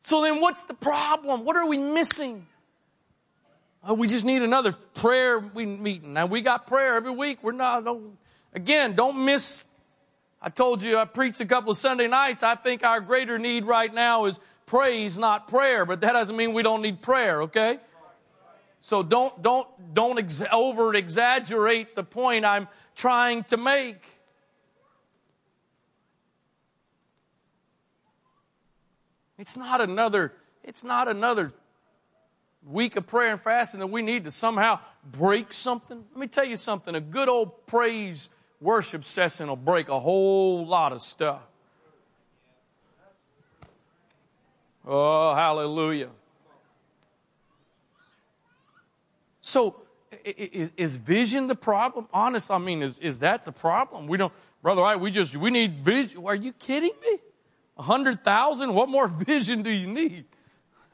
[0.04, 1.45] So then what's the problem?
[1.45, 2.45] What are we missing?
[3.84, 6.13] Oh, we just need another prayer meeting.
[6.13, 7.39] Now we got prayer every week.
[7.41, 7.88] We're not,
[8.54, 9.63] again, don't miss
[10.46, 12.44] I told you I preached a couple of Sunday nights.
[12.44, 16.54] I think our greater need right now is praise, not prayer, but that doesn't mean
[16.54, 17.80] we don't need prayer, okay?
[18.82, 24.06] So don't, don't, don't ex- over exaggerate the point I'm trying to make.
[29.40, 30.32] It's not another,
[30.64, 31.54] it's not another
[32.64, 36.06] week of prayer and fasting that we need to somehow break something.
[36.12, 36.94] Let me tell you something.
[36.94, 38.30] A good old praise
[38.62, 41.41] worship session will break a whole lot of stuff.
[44.88, 46.10] Oh, hallelujah.
[49.41, 49.82] So,
[50.24, 52.08] is, vision the problem?
[52.13, 54.08] Honest, I mean, is, is that the problem?
[54.08, 56.24] We don't, brother, I, we just, we need vision.
[56.26, 57.20] Are you kidding me?
[57.78, 58.74] A hundred thousand?
[58.74, 60.26] What more vision do you need?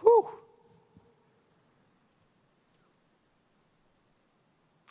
[0.00, 0.28] Whew.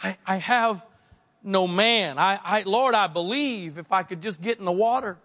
[0.04, 0.86] I, I have
[1.44, 2.18] no man.
[2.18, 5.18] I, I, Lord, I believe if I could just get in the water.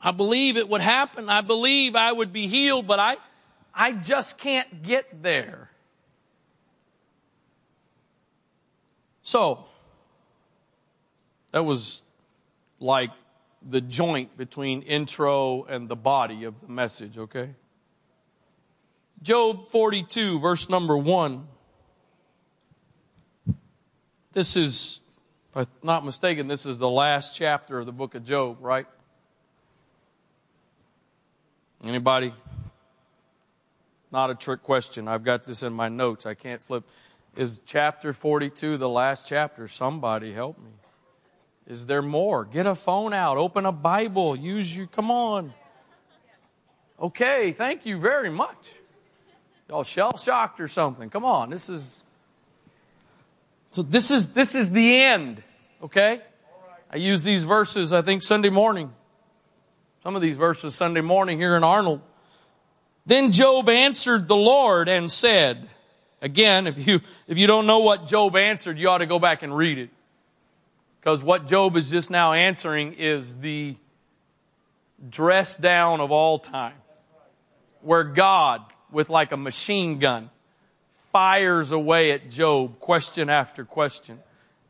[0.00, 1.28] I believe it would happen.
[1.28, 3.16] I believe I would be healed, but I,
[3.74, 5.70] I just can't get there.
[9.22, 9.66] So,
[11.52, 12.02] that was
[12.78, 13.10] like
[13.62, 17.50] the joint between intro and the body of the message, okay?
[19.22, 21.46] Job 42, verse number 1.
[24.32, 25.00] This is,
[25.50, 28.86] if I'm not mistaken, this is the last chapter of the book of Job, right?
[31.84, 32.32] Anybody?
[34.12, 35.08] Not a trick question.
[35.08, 36.26] I've got this in my notes.
[36.26, 36.84] I can't flip.
[37.34, 39.66] Is chapter 42 the last chapter?
[39.66, 40.70] Somebody help me.
[41.66, 42.44] Is there more?
[42.44, 44.86] Get a phone out, open a Bible, use you.
[44.86, 45.54] Come on.
[47.00, 48.74] Okay, thank you very much.
[49.68, 51.10] Y'all shell shocked or something.
[51.10, 52.04] Come on, this is
[53.70, 55.42] so this is, this is the end,
[55.82, 56.20] okay?
[56.92, 58.92] I use these verses, I think, Sunday morning.
[60.02, 62.00] Some of these verses Sunday morning here in Arnold.
[63.06, 65.68] Then Job answered the Lord and said,
[66.20, 69.42] again, if you, if you don't know what Job answered, you ought to go back
[69.42, 69.90] and read it.
[71.00, 73.76] Because what Job is just now answering is the
[75.08, 76.74] dress down of all time.
[77.82, 80.30] Where God, with like a machine gun,
[81.12, 84.18] fires away at Job, question after question.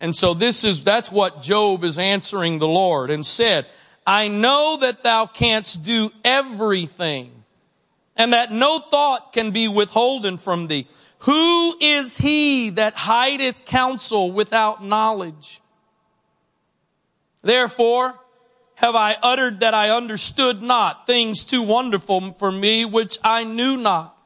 [0.01, 3.66] And so this is, that's what Job is answering the Lord and said,
[4.07, 7.30] I know that thou canst do everything
[8.16, 10.86] and that no thought can be withholden from thee.
[11.20, 15.61] Who is he that hideth counsel without knowledge?
[17.43, 18.18] Therefore,
[18.76, 23.76] have I uttered that I understood not things too wonderful for me which I knew
[23.76, 24.16] not.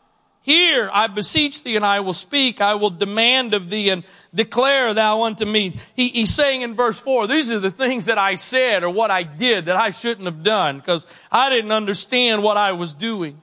[0.44, 2.60] Hear, I beseech thee, and I will speak.
[2.60, 5.78] I will demand of thee and declare thou unto me.
[5.96, 9.10] He, he's saying in verse four, these are the things that I said or what
[9.10, 13.40] I did that I shouldn't have done because I didn't understand what I was doing.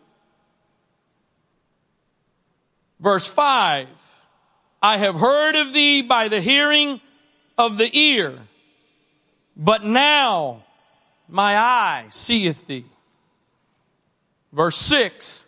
[2.99, 3.88] Verse five,
[4.80, 7.02] I have heard of thee by the hearing
[7.58, 8.38] of the ear,
[9.58, 10.66] but now
[11.28, 12.86] my eye seeth thee.
[14.54, 15.45] Verse six,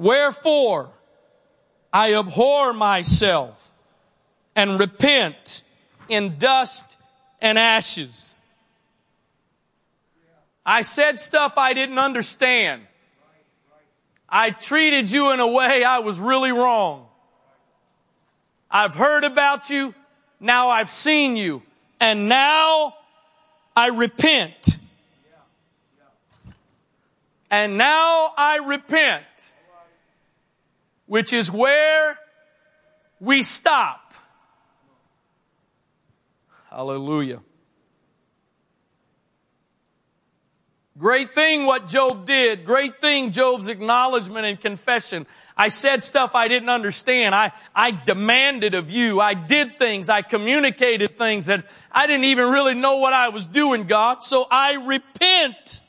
[0.00, 0.88] Wherefore
[1.92, 3.70] I abhor myself
[4.56, 5.62] and repent
[6.08, 6.96] in dust
[7.42, 8.34] and ashes.
[10.64, 12.80] I said stuff I didn't understand.
[14.26, 17.06] I treated you in a way I was really wrong.
[18.70, 19.94] I've heard about you.
[20.40, 21.60] Now I've seen you.
[22.00, 22.94] And now
[23.76, 24.78] I repent.
[27.50, 29.52] And now I repent
[31.10, 32.16] which is where
[33.18, 34.14] we stop.
[36.70, 37.40] Hallelujah.
[40.96, 42.64] Great thing what Job did.
[42.64, 45.26] Great thing Job's acknowledgement and confession.
[45.56, 47.34] I said stuff I didn't understand.
[47.34, 49.20] I, I demanded of you.
[49.20, 50.08] I did things.
[50.08, 54.22] I communicated things that I didn't even really know what I was doing, God.
[54.22, 55.80] So I repent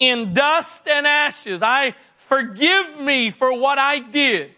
[0.00, 1.62] in dust and ashes.
[1.62, 1.94] I
[2.28, 4.50] Forgive me for what I did.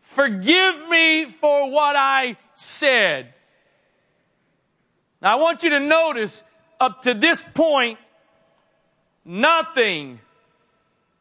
[0.00, 3.34] Forgive me for what I said.
[5.20, 6.42] Now I want you to notice
[6.80, 7.98] up to this point,
[9.26, 10.20] nothing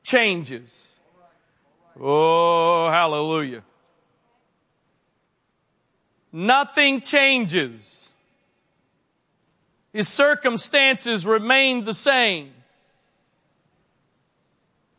[0.02, 0.98] changes.
[2.00, 3.62] Oh, hallelujah.
[6.32, 8.14] Nothing changes.
[9.92, 12.55] His circumstances remain the same.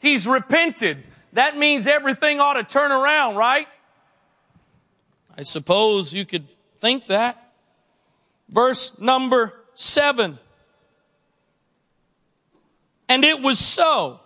[0.06, 1.02] He's repented.
[1.32, 3.66] That means everything ought to turn around, right?
[5.36, 6.46] I suppose you could
[6.78, 7.52] think that.
[8.48, 10.38] Verse number seven.
[13.08, 14.20] And it was so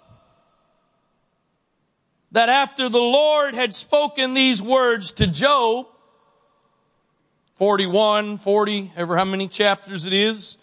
[2.33, 5.87] that after the Lord had spoken these words to Job,
[7.55, 10.59] 41, 40, ever how many chapters it is,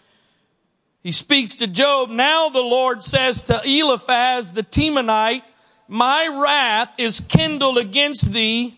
[1.04, 2.10] he speaks to Job.
[2.10, 5.44] Now the Lord says to Eliphaz the Temanite,
[5.88, 8.78] my wrath is kindled against thee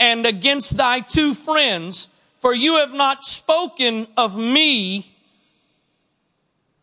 [0.00, 5.14] and against thy two friends, for you have not spoken of me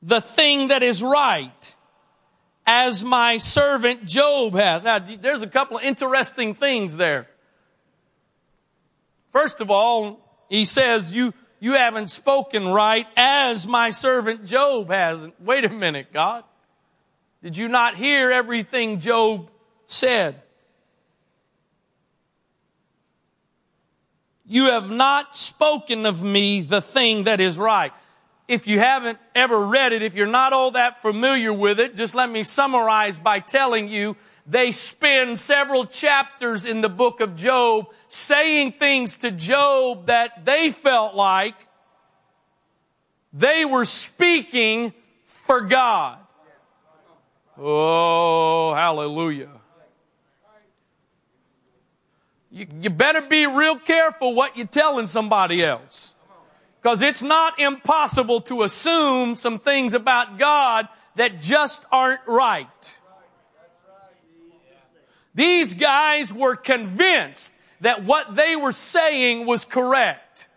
[0.01, 1.75] the thing that is right,
[2.65, 4.83] as my servant Job hath.
[4.85, 7.27] Now, there's a couple of interesting things there.
[9.27, 15.39] First of all, he says, you, you haven't spoken right as my servant Job hasn't.
[15.41, 16.43] Wait a minute, God.
[17.43, 19.49] Did you not hear everything Job
[19.85, 20.41] said?
[24.45, 27.93] You have not spoken of me the thing that is right.
[28.47, 32.15] If you haven't ever read it, if you're not all that familiar with it, just
[32.15, 34.17] let me summarize by telling you
[34.49, 40.71] they spend several chapters in the book of Job saying things to Job that they
[40.71, 41.67] felt like
[43.31, 44.91] they were speaking
[45.25, 46.17] for God.
[47.59, 49.49] Oh, hallelujah.
[52.49, 56.15] You, you better be real careful what you're telling somebody else.
[56.81, 62.98] Because it's not impossible to assume some things about God that just aren't right.
[65.39, 70.49] These guys were convinced that what they were saying was correct.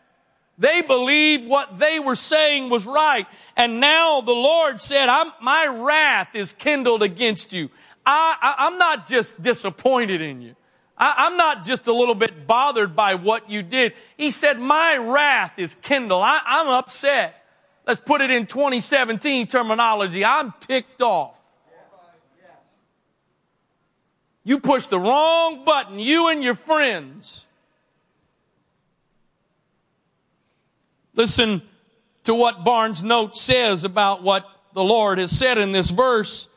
[0.59, 3.28] They believed what they were saying was right.
[3.57, 5.07] And now the Lord said,
[5.41, 7.70] my wrath is kindled against you.
[8.05, 10.57] I, am not just disappointed in you.
[10.99, 13.93] I, am not just a little bit bothered by what you did.
[14.16, 16.24] He said, my wrath is kindled.
[16.24, 17.41] I, I'm upset.
[17.87, 20.24] Let's put it in 2017 terminology.
[20.24, 21.39] I'm ticked off.
[24.45, 27.47] You pushed the wrong button, you and your friends.
[31.14, 31.62] Listen
[32.24, 36.49] to what Barnes Note says about what the Lord has said in this verse.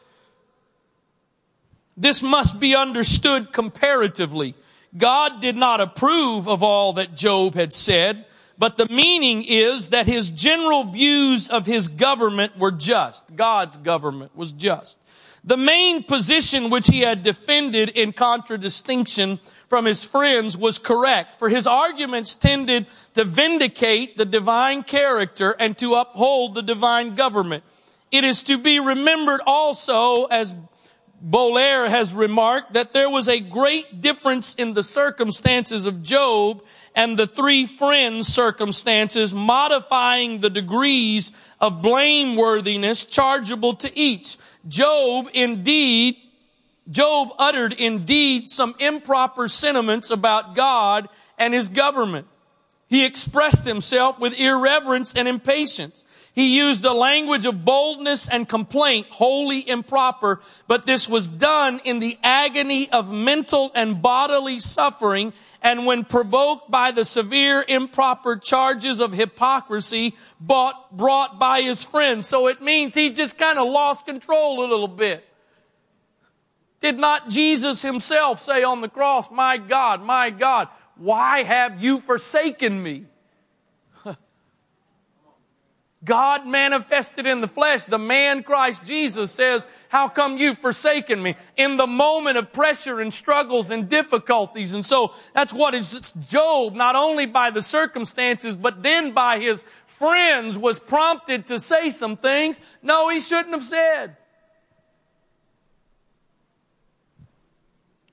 [1.97, 4.55] This must be understood comparatively.
[4.97, 8.25] God did not approve of all that Job had said,
[8.57, 13.36] but the meaning is that his general views of his government were just.
[13.36, 14.97] God's government was just.
[15.47, 19.39] The main position which he had defended in contradistinction
[19.69, 25.77] from his friends was correct, for his arguments tended to vindicate the divine character and
[25.77, 27.63] to uphold the divine government.
[28.11, 30.55] It is to be remembered also as
[31.28, 36.63] Boler has remarked that there was a great difference in the circumstances of Job
[36.93, 44.38] and the three friends' circumstances, modifying the degrees of blameworthiness chargeable to each.
[44.67, 46.17] Job indeed,
[46.91, 51.09] Job uttered indeed some improper sentiments about God
[51.39, 52.28] and his government.
[52.88, 56.05] He expressed himself with irreverence and impatience.
[56.36, 61.99] He used a language of boldness and complaint, wholly improper, but this was done in
[61.99, 65.31] the agony of mental and bodily suffering
[65.61, 72.27] and when provoked by the severe improper charges of hypocrisy brought, brought by his friends.
[72.27, 75.25] So it means he just kind of lost control a little bit.
[76.81, 80.67] Did not Jesus himself say on the cross, my God, my God,
[80.97, 83.05] why have you forsaken me?
[86.06, 91.36] God manifested in the flesh, the man Christ Jesus says, how come you've forsaken me
[91.58, 94.76] in the moment of pressure and struggles and difficulties?
[94.76, 99.64] And so that's what is Job, not only by the circumstances, but then by his
[99.88, 104.16] friends was prompted to say some things no, he shouldn't have said.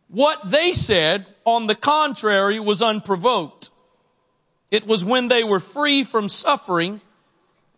[0.09, 3.71] What they said, on the contrary, was unprovoked.
[4.71, 7.03] It was when they were free from suffering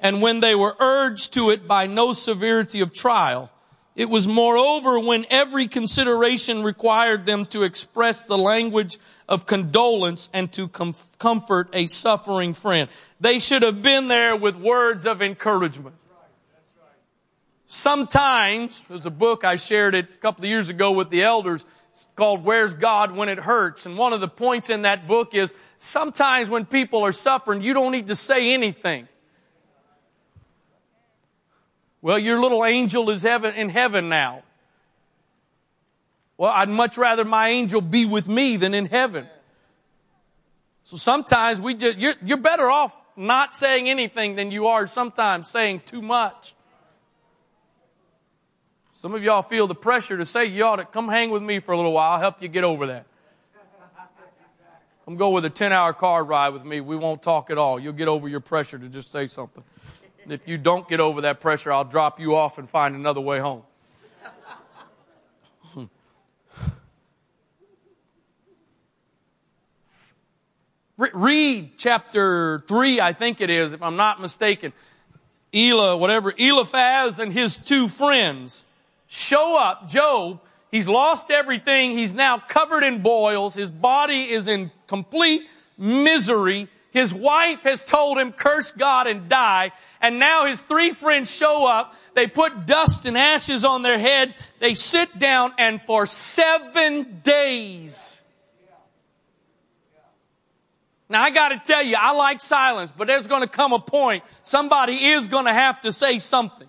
[0.05, 3.50] and when they were urged to it by no severity of trial.
[3.96, 8.98] It was moreover when every consideration required them to express the language
[9.28, 12.90] of condolence and to com- comfort a suffering friend.
[13.18, 15.96] They should have been there with words of encouragement.
[17.66, 21.64] Sometimes, there's a book I shared it a couple of years ago with the elders
[21.94, 23.86] it's called Where's God When It Hurts?
[23.86, 27.72] And one of the points in that book is sometimes when people are suffering, you
[27.72, 29.07] don't need to say anything.
[32.05, 34.42] Well, your little angel is heaven, in heaven now.
[36.36, 39.26] Well, I'd much rather my angel be with me than in heaven.
[40.82, 45.48] So sometimes we just, you're, you're better off not saying anything than you are sometimes
[45.48, 46.55] saying too much.
[48.92, 51.59] Some of y'all feel the pressure to say you ought to come hang with me
[51.59, 52.12] for a little while.
[52.12, 53.07] I'll help you get over that.
[55.07, 56.82] Come go with a 10 hour car ride with me.
[56.82, 57.80] We won't talk at all.
[57.80, 59.64] You'll get over your pressure to just say something.
[60.29, 63.39] If you don't get over that pressure, I'll drop you off and find another way
[63.39, 63.62] home.
[70.97, 74.72] Read chapter 3, I think it is, if I'm not mistaken.
[75.53, 78.66] Elah, whatever, Eliphaz and his two friends
[79.07, 79.89] show up.
[79.89, 81.93] Job, he's lost everything.
[81.93, 83.55] He's now covered in boils.
[83.55, 85.43] His body is in complete
[85.79, 86.68] misery.
[86.95, 89.72] His wife has told him, curse God and die.
[90.01, 91.92] And now his three friends show up.
[92.14, 94.32] They put dust and ashes on their head.
[94.61, 98.22] They sit down and for seven days.
[101.09, 105.07] Now I gotta tell you, I like silence, but there's gonna come a point, somebody
[105.07, 106.68] is gonna have to say something.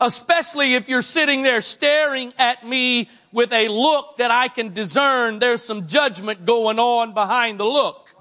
[0.00, 5.38] Especially if you're sitting there staring at me with a look that I can discern
[5.38, 8.16] there's some judgment going on behind the look.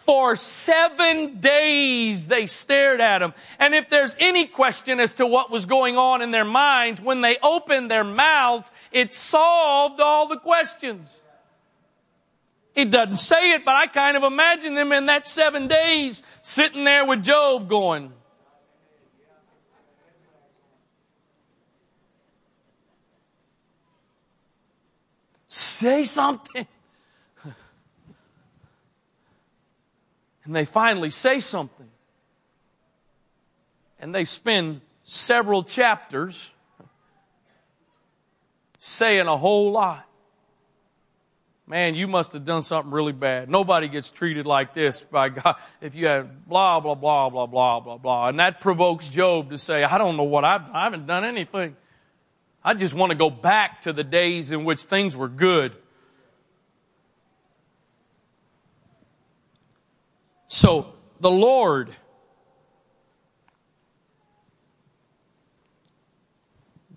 [0.00, 3.34] For seven days they stared at him.
[3.58, 7.20] And if there's any question as to what was going on in their minds, when
[7.20, 11.22] they opened their mouths, it solved all the questions.
[12.74, 16.84] It doesn't say it, but I kind of imagine them in that seven days sitting
[16.84, 18.14] there with Job going,
[25.46, 26.66] Say something.
[30.50, 31.86] And they finally say something.
[34.00, 36.52] And they spend several chapters
[38.80, 40.04] saying a whole lot.
[41.68, 43.48] Man, you must have done something really bad.
[43.48, 47.78] Nobody gets treated like this by God if you have blah, blah, blah, blah, blah,
[47.78, 48.26] blah, blah.
[48.26, 51.76] And that provokes Job to say, I don't know what I've, I haven't done anything.
[52.64, 55.76] I just want to go back to the days in which things were good.
[60.52, 61.90] So the Lord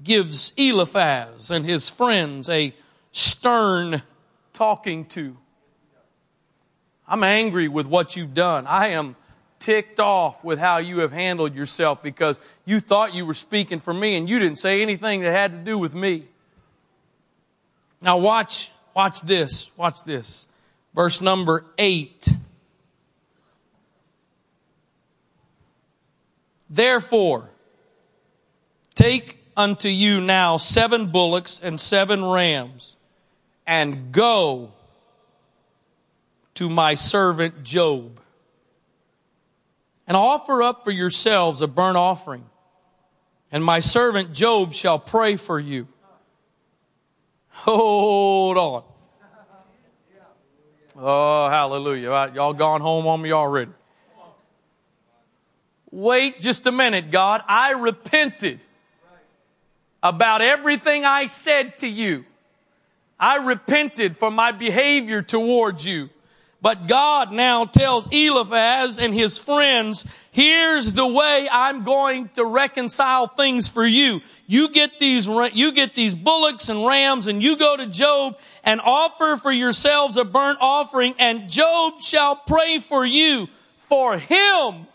[0.04, 2.74] gives Eliphaz and his friends a
[3.12, 4.02] stern
[4.54, 5.38] talking to.
[7.08, 8.66] I'm angry with what you've done.
[8.66, 9.16] I am
[9.60, 13.94] ticked off with how you have handled yourself because you thought you were speaking for
[13.94, 16.24] me and you didn't say anything that had to do with me.
[18.02, 20.48] Now watch, watch this, watch this.
[20.96, 22.36] Verse number eight.
[26.74, 27.52] Therefore,
[28.96, 32.96] take unto you now seven bullocks and seven rams,
[33.68, 34.72] and go
[36.56, 38.20] to my servant Job,
[40.08, 42.46] and offer up for yourselves a burnt offering,
[43.52, 45.88] and my servant Job shall pray for you.
[47.50, 48.84] Hold on.
[50.98, 52.32] Oh, hallelujah.
[52.34, 53.72] Y'all gone home on me already.
[55.96, 57.42] Wait just a minute, God.
[57.48, 58.60] I repented
[60.02, 62.26] about everything I said to you.
[63.20, 66.10] I repented for my behavior towards you.
[66.64, 73.28] But God now tells Eliphaz and his friends, here's the way I'm going to reconcile
[73.28, 74.22] things for you.
[74.48, 78.82] You get these, you get these bullocks and rams and you go to Job and
[78.82, 83.48] offer for yourselves a burnt offering and Job shall pray for you.
[83.78, 84.88] For him.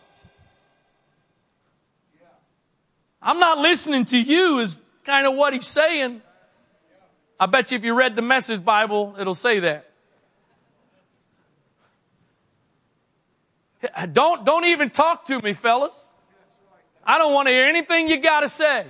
[3.29, 6.23] I'm not listening to you is kind of what he's saying.
[7.39, 9.91] I bet you if you read the message Bible, it'll say that.
[14.13, 16.11] Don't, don't even talk to me, fellas.
[17.05, 18.87] I don't want to hear anything you got to say.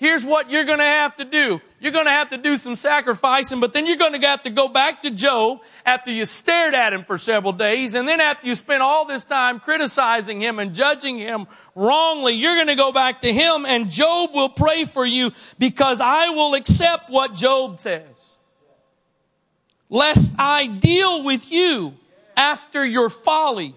[0.00, 1.60] Here's what you're going to have to do.
[1.78, 4.50] You're going to have to do some sacrificing, but then you're going to have to
[4.50, 8.46] go back to Job after you stared at him for several days, and then after
[8.46, 12.92] you spent all this time criticizing him and judging him wrongly, you're going to go
[12.92, 17.78] back to him, and Job will pray for you because I will accept what Job
[17.78, 18.38] says.
[19.90, 21.92] Lest I deal with you
[22.38, 23.74] after your folly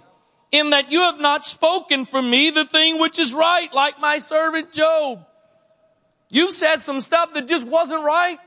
[0.53, 4.19] in that you have not spoken for me the thing which is right, like my
[4.19, 5.26] servant Job.
[6.34, 8.39] You said some stuff that just wasn't right.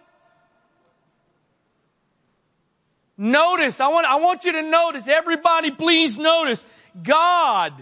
[3.17, 6.67] Notice, I want, I want you to notice, everybody please notice,
[7.01, 7.73] God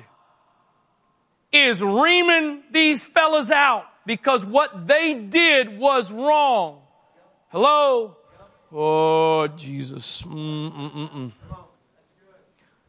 [1.51, 6.83] is reaming these fellas out because what they did was wrong.
[7.49, 8.19] Hello?
[8.71, 10.21] Oh, Jesus.
[10.21, 11.33] Mm-mm-mm.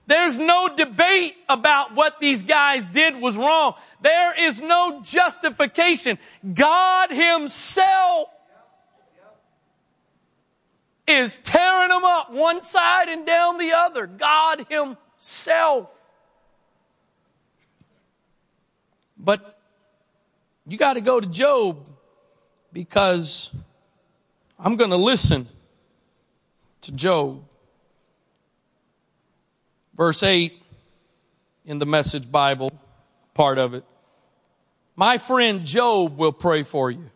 [0.08, 3.74] There's no debate about what these guys did was wrong.
[4.01, 6.20] There is no justification.
[6.53, 8.30] God himself
[11.08, 14.08] is tearing them up one side and down the other.
[14.08, 15.91] God himself.
[19.18, 19.60] But
[20.68, 21.88] you got to go to Job
[22.74, 23.51] because
[24.60, 25.47] I'm going to listen
[26.82, 27.43] to Job.
[29.96, 30.62] Verse 8
[31.66, 32.72] in the Message Bible,
[33.34, 33.86] part of it.
[34.96, 37.10] My friend Job will pray for you,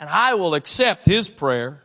[0.00, 1.82] and I will accept his prayer.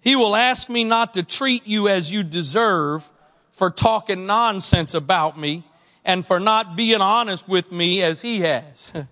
[0.00, 3.10] He will ask me not to treat you as you deserve
[3.50, 5.64] for talking nonsense about me
[6.04, 8.92] and for not being honest with me as he has.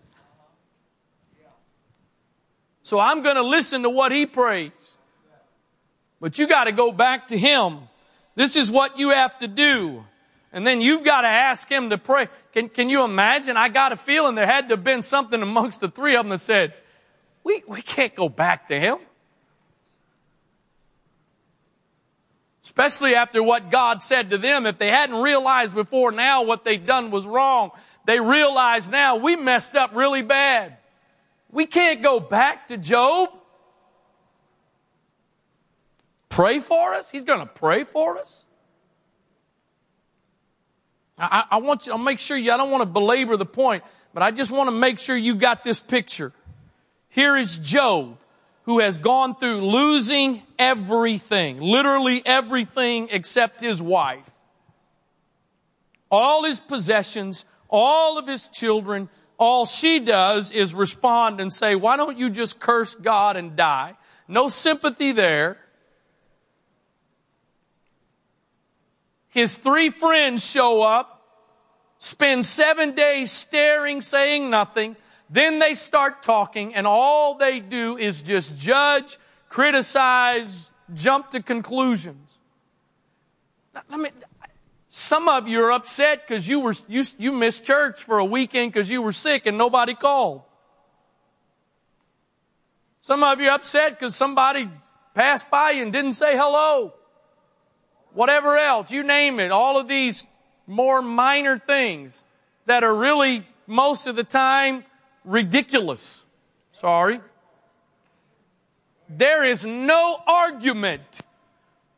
[2.83, 4.99] so I'm going to listen to what he prays.
[6.21, 7.89] But you got to go back to him
[8.35, 10.05] this is what you have to do.
[10.53, 12.29] And then you've got to ask him to pray.
[12.53, 13.57] Can, can you imagine?
[13.57, 16.31] I got a feeling there had to have been something amongst the three of them
[16.31, 16.75] that said,
[17.43, 18.99] we, we can't go back to him.
[22.63, 24.65] Especially after what God said to them.
[24.65, 27.73] If they hadn't realized before now what they'd done was wrong,
[28.07, 30.77] they realize now we messed up really bad.
[31.51, 33.31] We can't go back to Job
[36.35, 37.11] pray for us?
[37.11, 38.45] He's going to pray for us?
[41.17, 43.85] I, I want you, I'll make sure you, I don't want to belabor the point,
[44.13, 46.33] but I just want to make sure you got this picture.
[47.09, 48.19] Here is Job,
[48.65, 54.29] who has gone through losing everything, literally everything except his wife.
[56.11, 59.09] All his possessions, all of his children,
[59.39, 63.95] all she does is respond and say, why don't you just curse God and die?
[64.27, 65.59] No sympathy there.
[69.35, 71.21] His three friends show up,
[71.99, 74.95] spend seven days staring, saying nothing.
[75.29, 79.19] Then they start talking and all they do is just judge,
[79.49, 82.39] criticize, jump to conclusions.
[83.91, 84.13] I mean,
[84.87, 88.73] some of you are upset because you were, you, you missed church for a weekend
[88.73, 90.43] because you were sick and nobody called.
[93.01, 94.71] Some of you are upset because somebody
[95.13, 96.95] passed by and didn't say hello
[98.15, 100.25] whatever else, you name it, all of these
[100.67, 102.25] more minor things
[102.67, 104.85] that are really most of the time
[105.25, 106.25] ridiculous.
[106.73, 107.21] Sorry.
[109.09, 111.21] There is no argument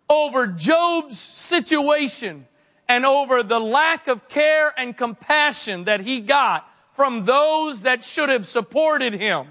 [0.08, 2.46] over Job's situation
[2.88, 8.28] and over the lack of care and compassion that he got from those that should
[8.28, 9.46] have supported him.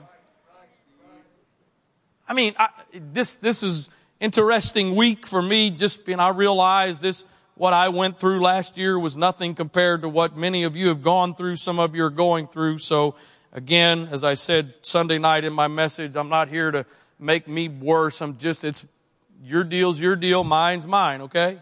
[2.27, 3.89] I mean, I, this, this is
[4.19, 5.71] interesting week for me.
[5.71, 10.09] Just, know, I realize this, what I went through last year was nothing compared to
[10.09, 11.57] what many of you have gone through.
[11.57, 12.79] Some of you are going through.
[12.79, 13.15] So
[13.53, 16.85] again, as I said Sunday night in my message, I'm not here to
[17.19, 18.21] make me worse.
[18.21, 18.85] I'm just, it's
[19.43, 21.59] your deal's your deal, mine's mine, okay?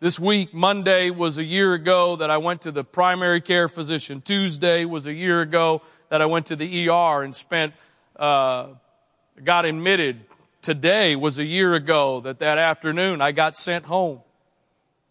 [0.00, 4.22] This week, Monday was a year ago that I went to the primary care physician.
[4.22, 7.74] Tuesday was a year ago that I went to the ER and spent,
[8.16, 8.68] uh,
[9.44, 10.24] got admitted.
[10.62, 14.20] Today was a year ago that that afternoon I got sent home.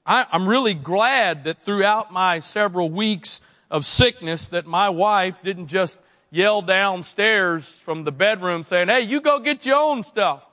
[0.05, 3.41] I, I'm really glad that throughout my several weeks
[3.71, 9.21] of sickness that my wife didn't just yell downstairs from the bedroom saying, hey, you
[9.21, 10.45] go get your own stuff.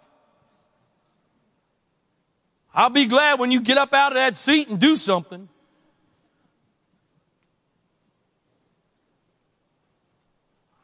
[2.74, 5.48] I'll be glad when you get up out of that seat and do something.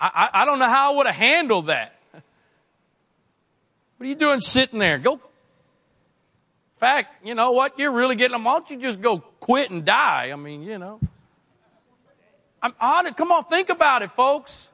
[0.01, 1.95] I, I, I don't know how I would have handled that.
[4.03, 4.99] What are you doing sitting there?
[4.99, 5.13] Go.
[5.13, 5.21] In
[6.75, 7.79] fact, you know what?
[7.79, 8.43] You're really getting them.
[8.43, 10.31] Why don't you just go quit and die?
[10.33, 10.99] I mean, you know.
[12.61, 13.17] I'm on it.
[13.17, 14.73] Come on, think about it, folks.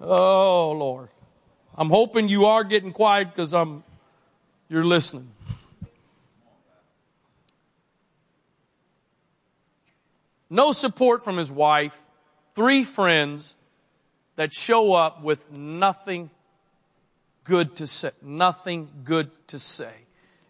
[0.00, 1.10] Oh, Lord.
[1.76, 3.84] I'm hoping you are getting quiet because I'm,
[4.70, 5.30] you're listening.
[10.48, 12.02] No support from his wife,
[12.54, 13.56] three friends
[14.36, 16.30] that show up with nothing
[17.44, 19.92] good to say, nothing good to say.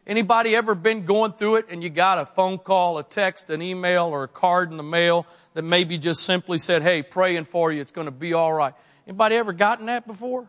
[0.07, 3.63] Anybody ever been going through it and you got a phone call, a text, an
[3.63, 7.73] email, or a card in the mail that maybe just simply said, hey, praying for
[7.73, 8.75] you, it's going to be all right.
[9.07, 10.49] Anybody ever gotten that before?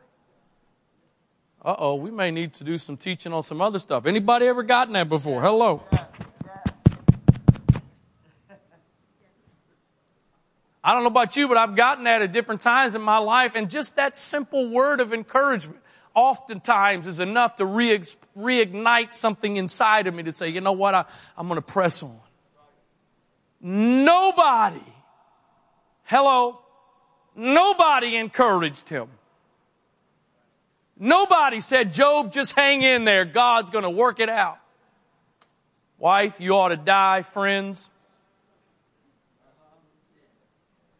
[1.64, 4.06] Uh oh, we may need to do some teaching on some other stuff.
[4.06, 5.42] Anybody ever gotten that before?
[5.42, 5.82] Hello.
[10.84, 13.56] I don't know about you, but I've gotten that at different times in my life,
[13.56, 15.80] and just that simple word of encouragement
[16.16, 18.00] oftentimes is enough to re-
[18.38, 21.06] reignite something inside of me to say, you know what, I,
[21.38, 22.18] I'm going to press on.
[23.62, 24.84] Nobody,
[26.04, 26.60] hello,
[27.36, 29.10] Nobody encouraged him.
[30.98, 33.26] Nobody said, Job, just hang in there.
[33.26, 34.58] God's going to work it out.
[35.98, 37.90] Wife, you ought to die, friends.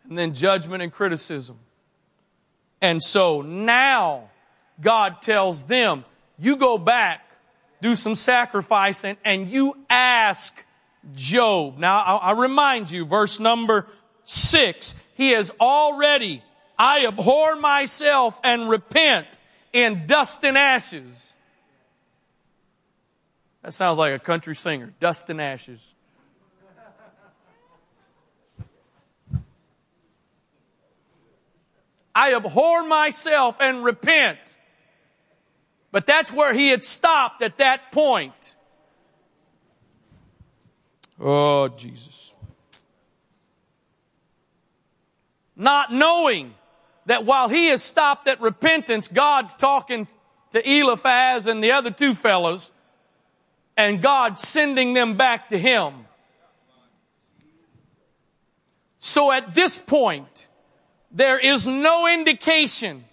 [0.10, 1.58] And then judgment and criticism.
[2.82, 4.30] And so now
[4.82, 6.06] God tells them,
[6.38, 7.30] you go back,
[7.82, 10.66] do some sacrificing, and you ask
[11.14, 11.78] Job.
[11.78, 13.88] Now, I, remind you, verse number
[14.24, 16.44] 6, he has already,
[16.78, 19.40] I abhor myself and repent
[19.72, 21.36] in dust and ashes.
[23.62, 25.80] That sounds like a country singer, dust and ashes.
[32.16, 34.58] I abhor myself and repent.
[35.96, 38.54] But that's where he had stopped at that point.
[41.18, 42.36] Oh, Jesus.
[45.56, 46.54] not knowing
[47.06, 50.10] that while he has stopped at repentance, God's talking
[50.52, 52.74] to Eliphaz and the other two fellows,
[53.78, 55.94] and God's sending them back to him.
[59.00, 60.50] So at this point,
[61.10, 63.06] there is no indication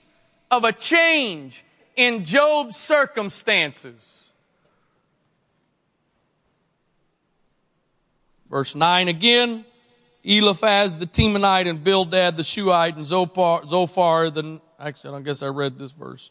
[0.50, 1.64] of a change
[1.96, 4.30] in Job's circumstances.
[8.50, 9.64] Verse 9 again.
[10.24, 15.48] Eliphaz the Temanite and Bildad the Shuhite and Zophar, Zophar the, actually I guess I
[15.48, 16.30] read this verse.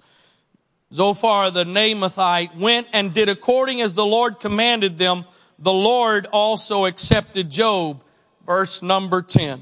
[0.93, 5.25] Zophar the Naamathite went and did according as the Lord commanded them.
[5.59, 8.03] The Lord also accepted Job.
[8.45, 9.61] Verse number 10.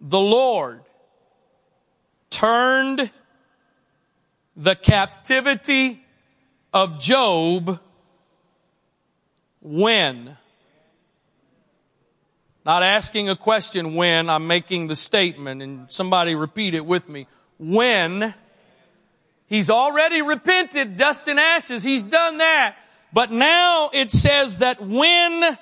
[0.00, 0.82] The Lord
[2.30, 3.10] turned
[4.56, 6.04] the captivity
[6.72, 7.78] of Job
[9.60, 10.36] when?
[12.64, 17.28] Not asking a question when, I'm making the statement, and somebody repeat it with me.
[17.58, 18.34] When
[19.46, 22.76] he's already repented, dust and ashes, he's done that.
[23.12, 25.56] But now it says that when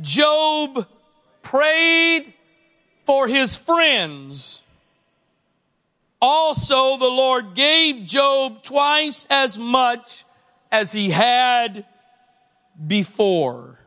[0.00, 0.86] Job
[1.42, 2.34] prayed
[2.98, 4.62] for his friends,
[6.22, 10.24] also the Lord gave Job twice as much
[10.70, 11.84] as he had
[12.86, 13.80] before.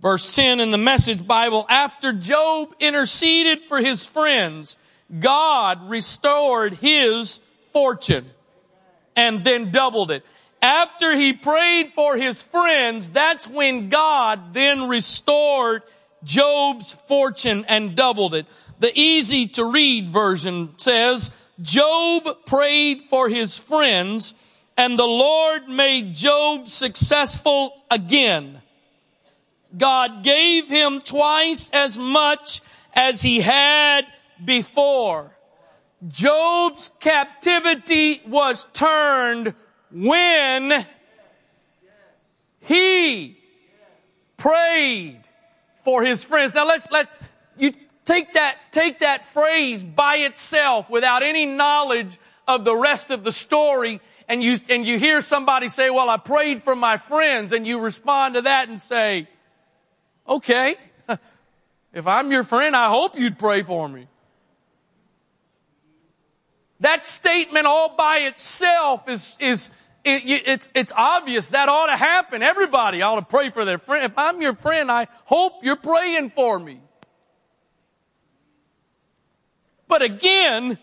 [0.00, 4.78] Verse 10 in the Message Bible, after Job interceded for his friends,
[5.18, 7.40] God restored his
[7.72, 8.30] fortune
[9.14, 10.24] and then doubled it.
[10.62, 15.82] After he prayed for his friends, that's when God then restored
[16.24, 18.46] Job's fortune and doubled it.
[18.78, 21.30] The easy to read version says,
[21.60, 24.34] Job prayed for his friends
[24.76, 28.62] and the Lord made Job successful again.
[29.76, 32.62] God gave him twice as much
[32.94, 34.06] as he had
[34.44, 35.36] before.
[36.08, 39.54] Job's captivity was turned
[39.92, 40.86] when
[42.60, 43.38] he
[44.38, 45.20] prayed
[45.84, 46.54] for his friends.
[46.54, 47.14] Now let's, let's,
[47.58, 47.72] you
[48.04, 53.32] take that, take that phrase by itself without any knowledge of the rest of the
[53.32, 57.66] story and you, and you hear somebody say, well, I prayed for my friends and
[57.66, 59.28] you respond to that and say,
[60.28, 60.76] okay,
[61.92, 64.06] if I'm your friend, I hope you'd pray for me.
[66.78, 69.72] That statement all by itself is, is,
[70.04, 72.42] it, it's, it's obvious that ought to happen.
[72.42, 74.04] Everybody ought to pray for their friend.
[74.04, 76.80] If I'm your friend, I hope you're praying for me.
[79.90, 80.78] But again,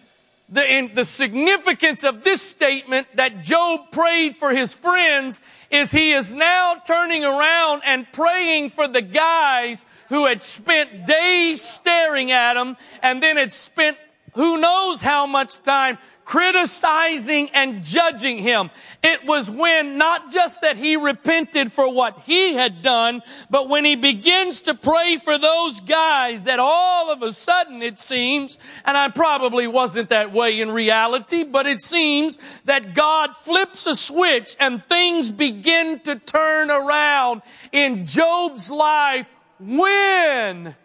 [0.50, 5.42] the, the significance of this statement that Job prayed for his friends
[5.72, 11.62] is he is now turning around and praying for the guys who had spent days
[11.62, 13.98] staring at him and then had spent
[14.34, 15.98] who knows how much time
[16.28, 18.70] criticizing and judging him.
[19.02, 23.86] It was when not just that he repented for what he had done, but when
[23.86, 28.98] he begins to pray for those guys that all of a sudden it seems, and
[28.98, 34.58] I probably wasn't that way in reality, but it seems that God flips a switch
[34.60, 40.76] and things begin to turn around in Job's life when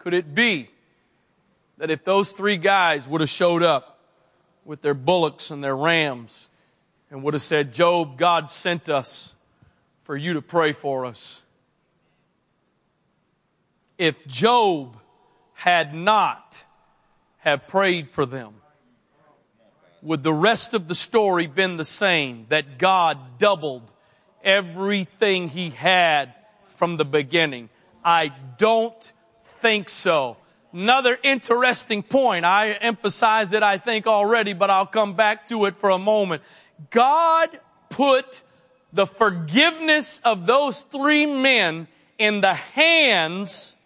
[0.00, 0.70] Could it be
[1.76, 3.98] that if those three guys would have showed up
[4.64, 6.48] with their bullocks and their rams
[7.10, 9.34] and would have said, Job, God sent us
[10.00, 11.42] for you to pray for us.
[13.98, 14.96] If Job
[15.52, 16.64] had not
[17.40, 18.54] have prayed for them,
[20.00, 22.46] would the rest of the story been the same?
[22.48, 23.92] That God doubled
[24.42, 26.32] everything he had
[26.64, 27.68] from the beginning.
[28.02, 29.12] I don't
[29.60, 30.36] think so.
[30.72, 32.44] Another interesting point.
[32.44, 36.42] I emphasized it, I think, already, but I'll come back to it for a moment.
[36.90, 37.48] God
[37.88, 38.42] put
[38.92, 41.88] the forgiveness of those three men
[42.18, 43.76] in the hands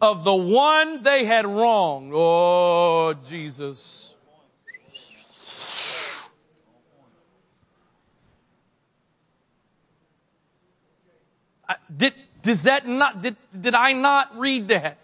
[0.00, 2.12] of the one they had wronged.
[2.14, 4.14] Oh, Jesus.
[11.68, 14.98] I, did, does that not, did, did I not read that?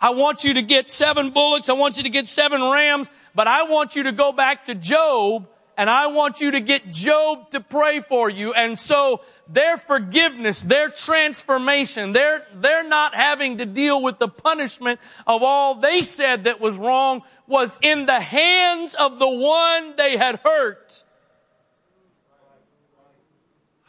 [0.00, 1.68] I want you to get seven bullocks.
[1.68, 4.74] I want you to get seven rams, but I want you to go back to
[4.74, 8.52] Job and I want you to get Job to pray for you.
[8.52, 14.98] And so their forgiveness, their transformation, they're, they're not having to deal with the punishment
[15.24, 20.16] of all they said that was wrong was in the hands of the one they
[20.16, 21.04] had hurt.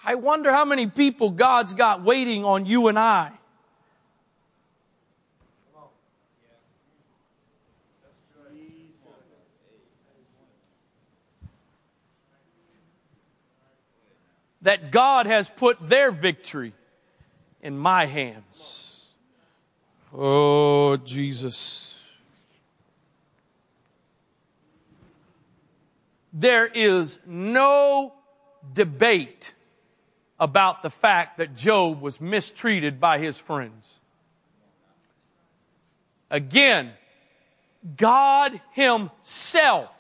[0.06, 3.32] I wonder how many people God's got waiting on you and I.
[14.62, 16.74] That God has put their victory
[17.62, 19.06] in my hands.
[20.14, 21.96] Oh, Jesus.
[26.34, 28.14] There is no
[28.74, 29.54] debate
[30.40, 34.00] about the fact that Job was mistreated by his friends.
[36.32, 36.92] Again,
[37.98, 39.96] God Himself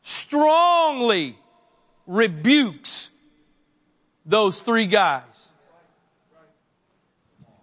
[0.00, 1.36] strongly
[2.06, 3.10] rebukes
[4.24, 5.52] those three guys.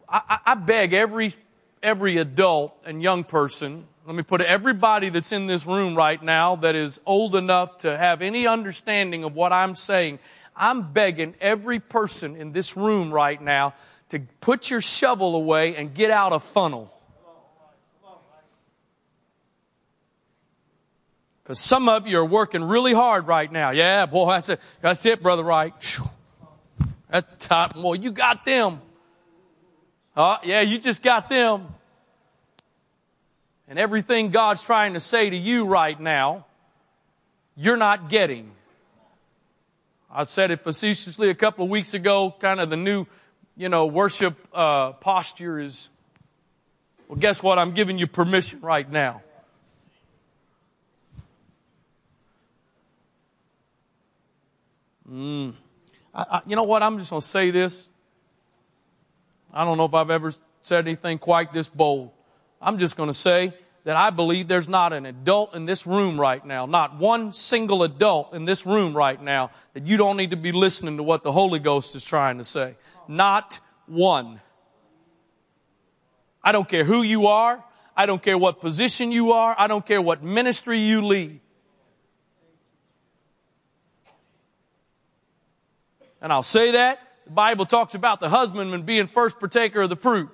[0.08, 1.34] I, I, beg every,
[1.82, 6.22] every adult and young person, let me put it, everybody that's in this room right
[6.22, 10.20] now that is old enough to have any understanding of what I'm saying,
[10.56, 13.74] I'm begging every person in this room right now
[14.10, 16.92] to put your shovel away and get out a funnel.
[21.44, 23.70] Because some of you are working really hard right now.
[23.70, 24.60] Yeah, boy, that's it.
[24.82, 26.00] That's it, Brother Wright.
[27.08, 27.76] That's top.
[27.76, 28.82] Well, you got them.
[30.18, 31.68] Oh, yeah, you just got them.
[33.68, 36.46] And everything God's trying to say to you right now,
[37.56, 38.55] you're not getting.
[40.18, 43.06] I said it facetiously a couple of weeks ago, kind of the new,
[43.58, 45.90] you know, worship uh, posture is,
[47.10, 47.60] well, guess what?
[47.60, 49.22] I'm giving you permission right now.
[55.12, 55.54] Mm.
[56.14, 56.82] I, I, you know what?
[56.82, 57.90] I'm just going to say this.
[59.54, 62.12] I don't know if I've ever said anything quite this bold.
[62.62, 63.54] I'm just going to say
[63.86, 67.84] that I believe there's not an adult in this room right now, not one single
[67.84, 71.22] adult in this room right now, that you don't need to be listening to what
[71.22, 72.76] the Holy Ghost is trying to say.
[73.08, 74.42] Not one.
[76.44, 77.64] I don't care who you are.
[77.96, 79.56] I don't care what position you are.
[79.58, 81.40] I don't care what ministry you lead.
[86.22, 87.00] And I'll say that.
[87.26, 90.30] The Bible talks about the husbandman being first partaker of the fruit.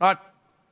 [0.00, 0.24] Not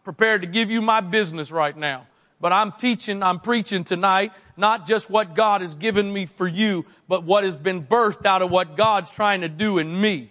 [0.04, 2.06] prepared to give you my business right now.
[2.40, 6.84] But I'm teaching, I'm preaching tonight, not just what God has given me for you,
[7.08, 10.30] but what has been birthed out of what God's trying to do in me.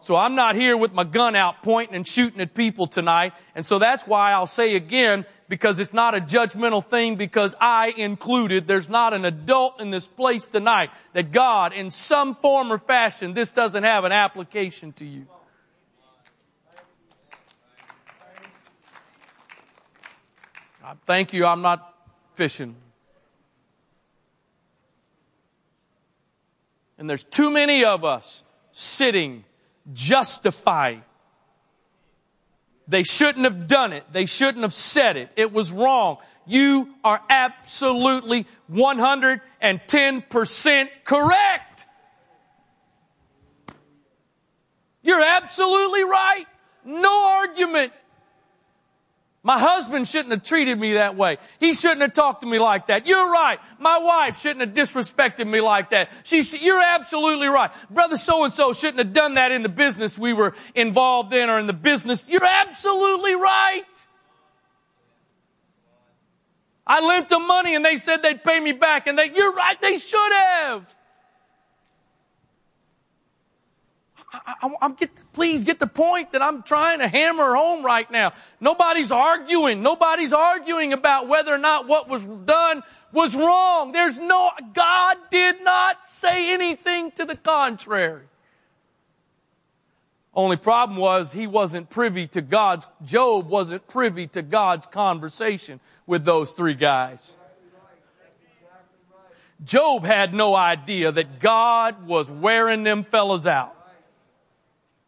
[0.00, 3.34] So I'm not here with my gun out pointing and shooting at people tonight.
[3.54, 7.94] And so that's why I'll say again, because it's not a judgmental thing, because I
[7.96, 12.78] included, there's not an adult in this place tonight that God, in some form or
[12.78, 15.26] fashion, this doesn't have an application to you.
[21.06, 21.94] Thank you, I'm not
[22.34, 22.76] fishing.
[26.98, 29.44] And there's too many of us sitting
[29.92, 31.02] justifying.
[32.86, 34.04] They shouldn't have done it.
[34.12, 35.30] They shouldn't have said it.
[35.36, 36.18] It was wrong.
[36.46, 41.86] You are absolutely 110% correct.
[45.02, 46.44] You're absolutely right.
[46.84, 47.92] No argument.
[49.44, 51.38] My husband shouldn't have treated me that way.
[51.58, 53.08] He shouldn't have talked to me like that.
[53.08, 53.58] You're right.
[53.80, 56.12] My wife shouldn't have disrespected me like that.
[56.22, 57.72] She, you're absolutely right.
[57.90, 61.50] Brother so and so shouldn't have done that in the business we were involved in
[61.50, 62.24] or in the business.
[62.28, 63.82] You're absolutely right.
[66.86, 69.80] I lent them money and they said they'd pay me back and they, you're right,
[69.80, 70.94] they should have.
[74.32, 78.32] I, am get, please get the point that I'm trying to hammer home right now.
[78.60, 79.82] Nobody's arguing.
[79.82, 83.92] Nobody's arguing about whether or not what was done was wrong.
[83.92, 88.24] There's no, God did not say anything to the contrary.
[90.34, 96.24] Only problem was he wasn't privy to God's, Job wasn't privy to God's conversation with
[96.24, 97.36] those three guys.
[99.62, 103.76] Job had no idea that God was wearing them fellas out.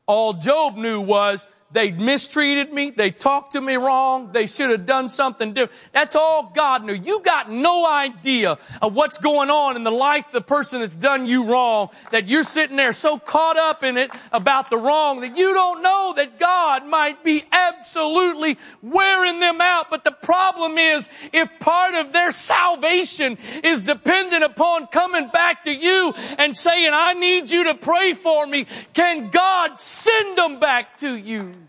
[0.07, 2.91] All Job knew was they mistreated me.
[2.91, 4.31] They talked to me wrong.
[4.33, 5.73] They should have done something different.
[5.93, 6.95] That's all God knew.
[6.95, 10.95] You got no idea of what's going on in the life of the person that's
[10.95, 15.21] done you wrong that you're sitting there so caught up in it about the wrong
[15.23, 19.91] that you don't know that God might be absolutely wearing them out.
[19.91, 25.73] But the problem is if part of their salvation is dependent upon coming back to
[25.73, 30.99] you and saying, I need you to pray for me, can God send them back
[30.99, 31.64] to you?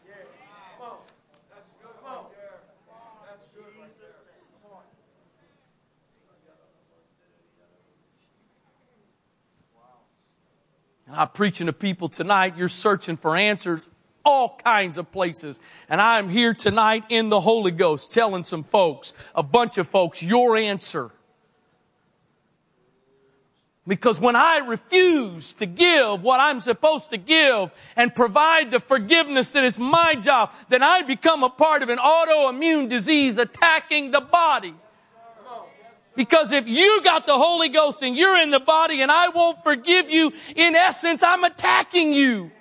[11.15, 12.57] I'm preaching to people tonight.
[12.57, 13.89] You're searching for answers
[14.25, 15.59] all kinds of places.
[15.87, 20.21] And I'm here tonight in the Holy Ghost telling some folks, a bunch of folks,
[20.21, 21.11] your answer.
[23.87, 29.51] Because when I refuse to give what I'm supposed to give and provide the forgiveness
[29.51, 34.21] that is my job, then I become a part of an autoimmune disease attacking the
[34.21, 34.73] body.
[36.15, 39.63] Because if you got the Holy Ghost and you're in the body and I won't
[39.63, 42.51] forgive you, in essence, I'm attacking you.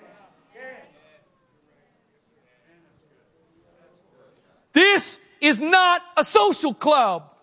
[4.73, 7.34] This is not a social club.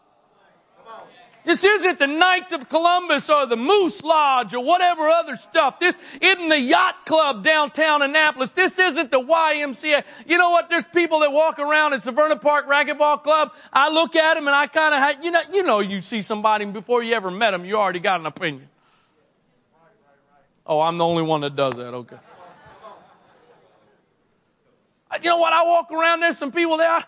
[1.52, 5.80] This isn't the Knights of Columbus or the Moose Lodge or whatever other stuff.
[5.80, 8.54] This isn't the Yacht Club downtown Annapolis.
[8.54, 10.06] This isn't the YMCA.
[10.26, 10.70] You know what?
[10.70, 13.54] There's people that walk around at Severna Park Racquetball Club.
[13.74, 16.64] I look at them and I kind of, you know, you know, you see somebody
[16.64, 18.70] before you ever met them, you already got an opinion.
[20.66, 21.94] Oh, I'm the only one that does that.
[21.94, 22.18] Okay.
[25.22, 25.52] You know what?
[25.52, 27.04] I walk around, there's some people there.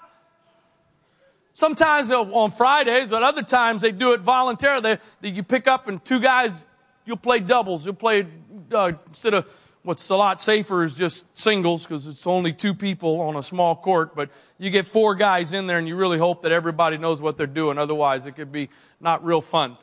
[1.54, 4.97] Sometimes on Fridays, but other times they do it voluntarily.
[5.22, 6.66] They, you pick up and two guys,
[7.06, 7.86] you'll play doubles.
[7.86, 8.26] You'll play,
[8.72, 9.47] uh, instead of
[9.84, 13.76] what's a lot safer is just singles because it's only two people on a small
[13.76, 17.22] court, but you get four guys in there and you really hope that everybody knows
[17.22, 17.78] what they're doing.
[17.78, 19.78] Otherwise it could be not real fun.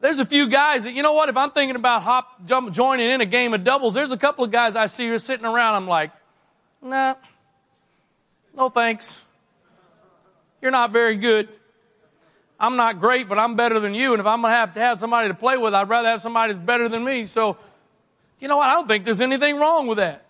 [0.00, 3.08] There's a few guys that, you know what, if I'm thinking about hop, jump, joining
[3.08, 5.46] in a game of doubles, there's a couple of guys I see who are sitting
[5.46, 6.10] around, I'm like,
[6.82, 7.14] nah,
[8.56, 9.21] no thanks.
[10.62, 11.48] You're not very good.
[12.58, 14.12] I'm not great, but I'm better than you.
[14.12, 16.22] And if I'm going to have to have somebody to play with, I'd rather have
[16.22, 17.26] somebody that's better than me.
[17.26, 17.56] So,
[18.38, 18.68] you know what?
[18.68, 20.24] I don't think there's anything wrong with that.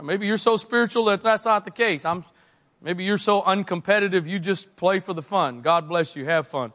[0.00, 2.04] Maybe you're so spiritual that that's not the case.
[2.04, 2.24] I'm,
[2.80, 5.60] maybe you're so uncompetitive you just play for the fun.
[5.60, 6.24] God bless you.
[6.24, 6.72] Have fun.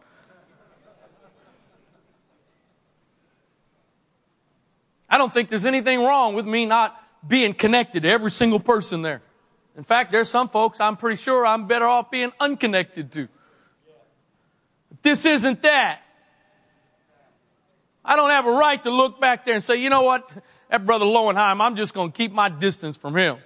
[5.09, 9.01] I don't think there's anything wrong with me not being connected to every single person
[9.01, 9.21] there.
[9.77, 13.27] In fact, there's some folks I'm pretty sure I'm better off being unconnected to.
[15.03, 16.01] This isn't that.
[18.03, 20.33] I don't have a right to look back there and say, you know what,
[20.69, 23.37] that brother Lowenheim, I'm just going to keep my distance from him.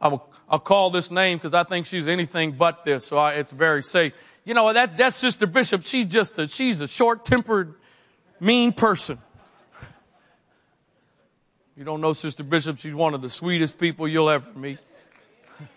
[0.00, 3.32] I will, I'll call this name because I think she's anything but this, so I,
[3.32, 4.14] it's very safe.
[4.44, 5.82] You know, that, that's Sister Bishop.
[5.82, 7.74] She's just a, she's a short-tempered,
[8.40, 9.18] mean person.
[11.76, 14.78] You don't know Sister Bishop, she's one of the sweetest people you'll ever meet.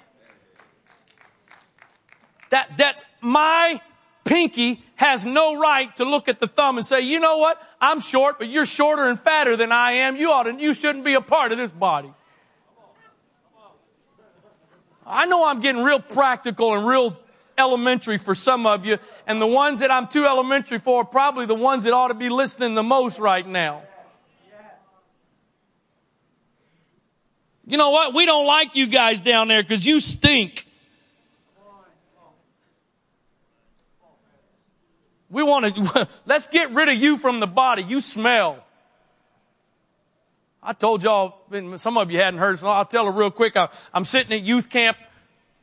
[2.50, 3.80] That, that, my
[4.26, 7.62] pinky has no right to look at the thumb and say, you know what?
[7.80, 10.16] I'm short, but you're shorter and fatter than I am.
[10.16, 12.14] You ought to, you shouldn't be a part of this body.
[15.12, 17.18] I know I'm getting real practical and real
[17.58, 18.98] elementary for some of you,
[19.28, 22.14] and the ones that I'm too elementary for are probably the ones that ought to
[22.14, 23.84] be listening the most right now.
[27.68, 28.14] You know what?
[28.14, 30.68] We don't like you guys down there because you stink.
[35.30, 37.84] We want to, let's get rid of you from the body.
[37.84, 38.64] You smell.
[40.64, 41.42] I told y'all,
[41.78, 43.58] some of you hadn't heard, so I'll tell it real quick.
[43.94, 44.98] I'm sitting at youth camp,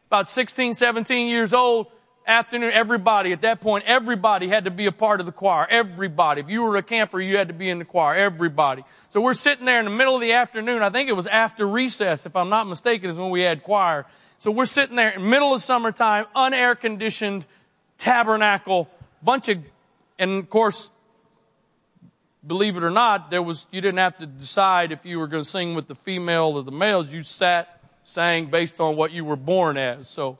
[0.09, 1.87] about 16, 17 years old,
[2.27, 5.67] afternoon, everybody, at that point, everybody had to be a part of the choir.
[5.69, 6.43] Everybody.
[6.43, 8.17] If you were a camper, you had to be in the choir.
[8.17, 8.85] Everybody.
[9.09, 10.83] So we're sitting there in the middle of the afternoon.
[10.83, 14.05] I think it was after recess, if I'm not mistaken, is when we had choir.
[14.37, 17.47] So we're sitting there in the middle of summertime, unair conditioned
[17.97, 18.89] tabernacle,
[19.23, 19.59] bunch of,
[20.19, 20.91] and of course,
[22.49, 25.45] believe it or not, there was, you didn't have to decide if you were going
[25.45, 27.13] to sing with the female or the males.
[27.13, 30.09] You sat, sang based on what you were born as.
[30.09, 30.39] So,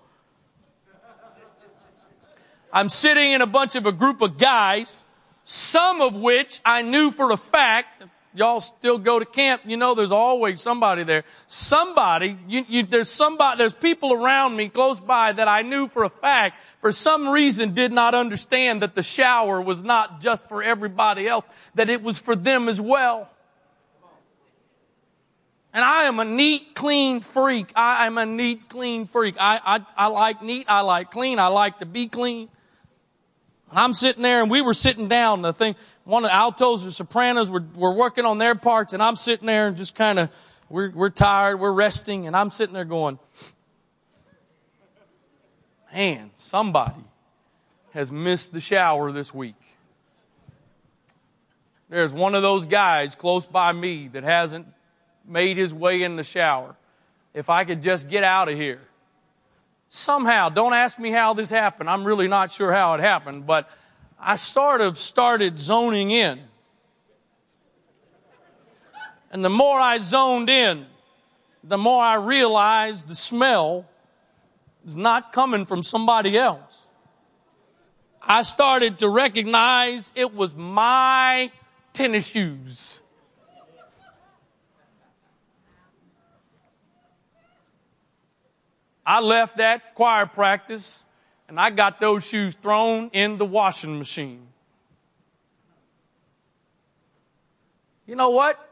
[2.73, 5.05] I'm sitting in a bunch of a group of guys,
[5.45, 8.03] some of which I knew for a fact
[8.35, 11.25] y'all still go to camp, you know there's always somebody there.
[11.47, 16.05] Somebody, you, you, there's somebody, there's people around me close by that I knew for
[16.05, 20.63] a fact, for some reason did not understand that the shower was not just for
[20.63, 23.31] everybody else, that it was for them as well.
[25.73, 27.73] And I am a neat, clean freak.
[27.77, 29.37] I am a neat, clean freak.
[29.39, 30.67] I, I, I like neat.
[30.69, 31.39] I like clean.
[31.39, 32.49] I like to be clean.
[33.73, 35.43] I'm sitting there and we were sitting down.
[35.43, 39.03] The thing, one of the altos or sopranos were, were working on their parts and
[39.03, 40.31] I'm sitting there and just kind of,
[40.69, 43.19] we're, we're tired, we're resting and I'm sitting there going,
[45.93, 47.05] man, somebody
[47.93, 49.57] has missed the shower this week.
[51.91, 54.67] There's one of those guys close by me that hasn't
[55.27, 56.77] made his way in the shower.
[57.35, 58.81] If I could just get out of here.
[59.89, 61.89] Somehow, don't ask me how this happened.
[61.89, 63.71] I'm really not sure how it happened, but
[64.21, 66.41] I sort of started zoning in.
[69.31, 70.87] And the more I zoned in,
[71.63, 73.87] the more I realized the smell
[74.87, 76.89] is not coming from somebody else.
[78.23, 81.51] I started to recognize it was my
[81.93, 82.99] tennis shoes.
[89.09, 91.03] I left that choir practice
[91.49, 94.47] and I got those shoes thrown in the washing machine.
[98.07, 98.63] You know what?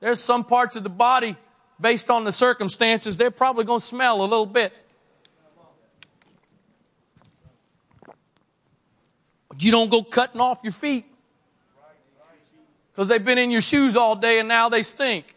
[0.00, 1.34] There's some parts of the body,
[1.80, 4.74] based on the circumstances, they're probably going to smell a little bit.
[9.58, 11.06] You don't go cutting off your feet
[12.92, 15.36] because they've been in your shoes all day and now they stink.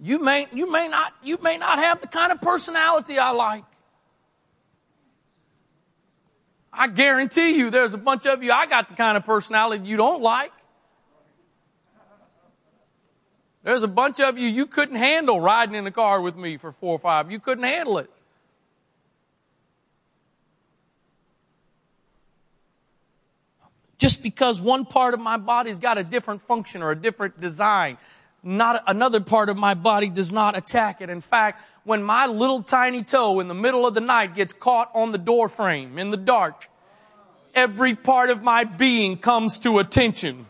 [0.00, 3.64] You may, you may not, you may not have the kind of personality I like.
[6.72, 9.96] I guarantee you there's a bunch of you, I got the kind of personality you
[9.96, 10.52] don't like.
[13.64, 16.70] There's a bunch of you, you couldn't handle riding in the car with me for
[16.70, 17.32] four or five.
[17.32, 18.08] You couldn't handle it.
[23.98, 27.98] Just because one part of my body's got a different function or a different design
[28.42, 31.10] not another part of my body does not attack it.
[31.10, 34.90] In fact, when my little tiny toe in the middle of the night gets caught
[34.94, 36.68] on the door frame in the dark,
[37.54, 40.46] every part of my being comes to attention.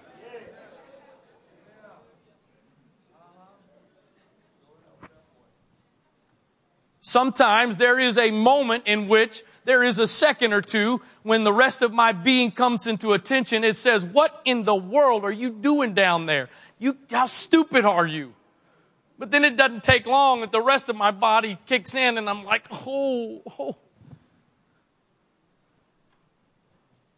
[7.08, 11.54] Sometimes there is a moment in which there is a second or two when the
[11.54, 13.64] rest of my being comes into attention.
[13.64, 16.50] It says, what in the world are you doing down there?
[16.78, 18.34] You, how stupid are you?
[19.18, 22.28] But then it doesn't take long that the rest of my body kicks in and
[22.28, 23.78] I'm like, oh, oh.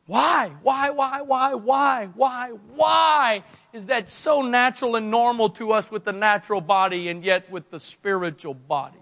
[0.07, 0.53] Why?
[0.63, 3.43] Why, why, why, why, why, why
[3.73, 7.73] is that so natural and normal to us with the natural body and yet with
[7.73, 9.00] the spiritual body?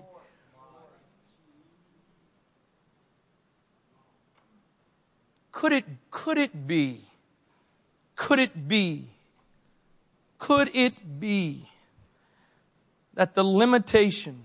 [5.59, 7.01] Could it, could it be?
[8.15, 9.07] Could it be?
[10.39, 11.69] Could it be
[13.15, 14.45] that the limitation,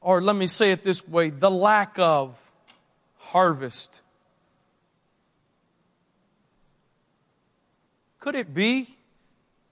[0.00, 2.52] or let me say it this way, the lack of
[3.16, 4.02] harvest
[8.20, 8.96] Could it be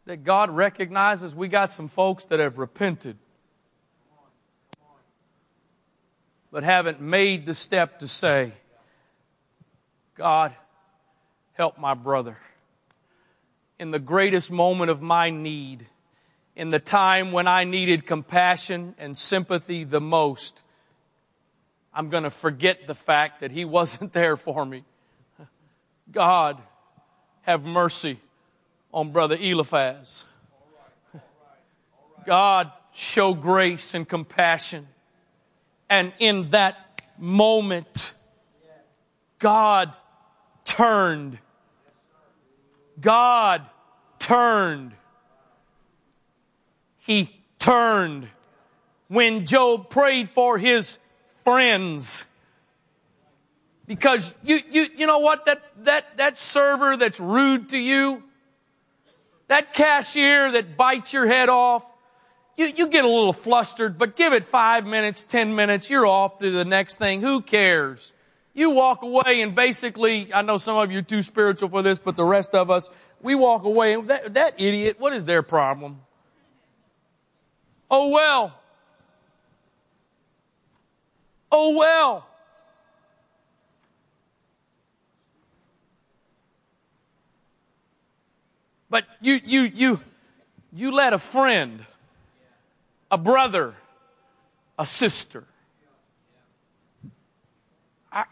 [0.07, 3.17] that God recognizes we got some folks that have repented,
[6.51, 8.53] but haven't made the step to say,
[10.15, 10.55] God,
[11.55, 12.37] help my brother.
[13.79, 15.87] In the greatest moment of my need,
[16.55, 20.63] in the time when I needed compassion and sympathy the most,
[21.95, 24.85] I'm going to forget the fact that he wasn't there for me.
[26.11, 26.61] God,
[27.43, 28.19] have mercy
[28.93, 30.27] on Brother Eliphaz.
[32.27, 34.87] God show grace and compassion.
[35.89, 38.15] And in that moment,
[39.39, 39.95] God
[40.73, 41.39] turned.
[42.99, 43.67] God
[44.19, 44.93] turned.
[46.99, 48.29] He turned.
[49.09, 50.99] When Job prayed for his
[51.45, 52.25] friends,
[53.87, 55.45] because you, you, you know what?
[55.45, 58.23] That, that, that server that's rude to you,
[59.49, 61.85] that cashier that bites your head off,
[62.57, 66.39] you, you get a little flustered, but give it five minutes, ten minutes, you're off
[66.39, 67.21] to the next thing.
[67.21, 68.15] Who cares?
[68.55, 71.99] You walk away and basically, I know some of you are too spiritual for this,
[71.99, 75.43] but the rest of us, we walk away and that, that idiot, what is their
[75.43, 76.01] problem?
[77.91, 78.55] Oh well.
[81.51, 82.27] Oh well.
[88.91, 90.01] But you, you, you,
[90.71, 91.87] you let a friend,
[93.11, 93.75] a brother,
[94.79, 95.45] a sister.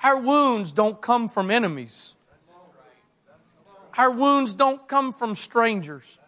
[0.03, 2.15] Our, wounds don't come from enemies.
[3.97, 6.19] Our wounds don't come from strangers.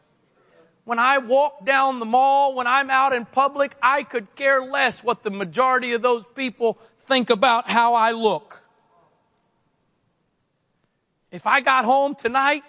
[0.85, 5.05] When I walk down the mall, when I'm out in public, I could care less
[5.05, 8.65] what the majority of those people think about how I look.
[11.31, 12.63] If I got home tonight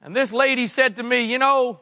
[0.00, 1.80] and this lady said to me, you know,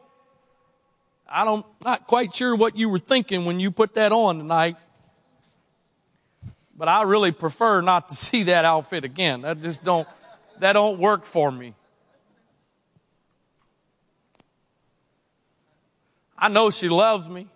[1.29, 4.77] I don't, not quite sure what you were thinking when you put that on tonight.
[6.75, 9.41] But I really prefer not to see that outfit again.
[9.41, 10.07] That just don't,
[10.59, 11.73] that don't work for me.
[16.37, 17.47] I know she loves me.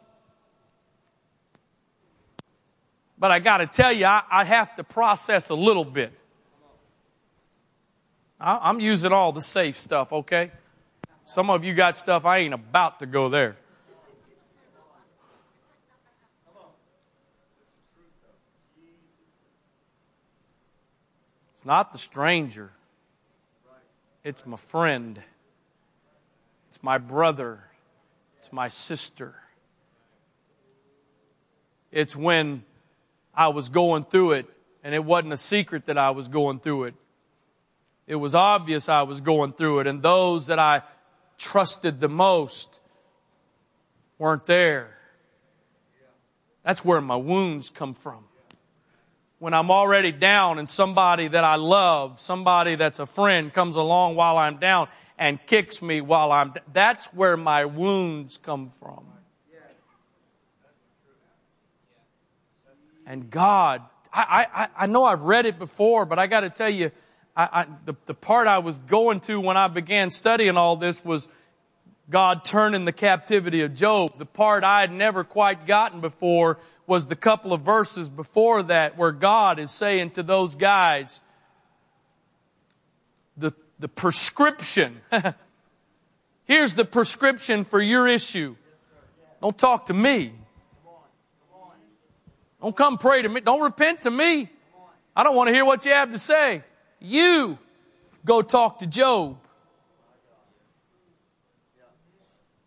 [3.20, 6.14] But I got to tell you, I, I, have to process a little bit.
[8.40, 10.52] I'm using all the safe stuff, okay?
[11.26, 13.58] Some of you got stuff I ain't about to go there.
[21.68, 22.72] Not the stranger.
[24.24, 25.22] It's my friend.
[26.70, 27.60] It's my brother.
[28.40, 29.36] It's my sister.
[31.92, 32.64] It's when
[33.36, 34.46] I was going through it
[34.82, 36.96] and it wasn't a secret that I was going through it.
[38.08, 40.84] It was obvious I was going through it, and those that I
[41.38, 42.80] trusted the most
[44.18, 44.98] weren't there.
[46.64, 48.24] That's where my wounds come from.
[49.40, 54.16] When I'm already down and somebody that I love, somebody that's a friend comes along
[54.16, 54.88] while I'm down
[55.18, 59.06] and kicks me while I'm, that's where my wounds come from.
[63.06, 66.70] And God, I, I, I know I've read it before, but I got to tell
[66.70, 66.92] you,
[67.36, 71.06] I, I, the, the part I was going to when I began studying all this
[71.06, 71.30] was
[72.10, 74.18] God turning the captivity of Job.
[74.18, 78.98] The part I had never quite gotten before was the couple of verses before that
[78.98, 81.22] where God is saying to those guys,
[83.36, 85.02] the, the prescription.
[86.46, 88.56] Here's the prescription for your issue.
[89.42, 90.32] Don't talk to me.
[92.62, 93.42] Don't come pray to me.
[93.42, 94.50] Don't repent to me.
[95.16, 96.64] I don't want to hear what you have to say.
[97.00, 97.60] You
[98.26, 99.38] go talk to Job.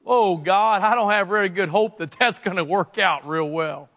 [0.04, 3.48] Oh God, I don't have very good hope that that's going to work out real
[3.48, 3.88] well.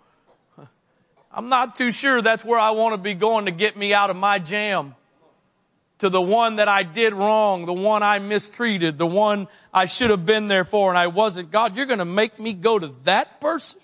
[1.34, 4.11] I'm not too sure that's where I want to be going to get me out
[4.11, 4.95] of my jam.
[5.99, 10.10] To the one that I did wrong, the one I mistreated, the one I should
[10.10, 11.49] have been there for and I wasn't.
[11.49, 13.80] God, you're going to make me go to that person?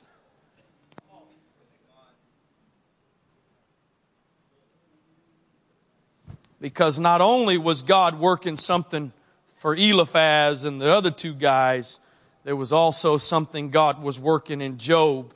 [6.61, 9.13] Because not only was God working something
[9.55, 12.01] for Eliphaz and the other two guys,
[12.43, 15.33] there was also something God was working in Job.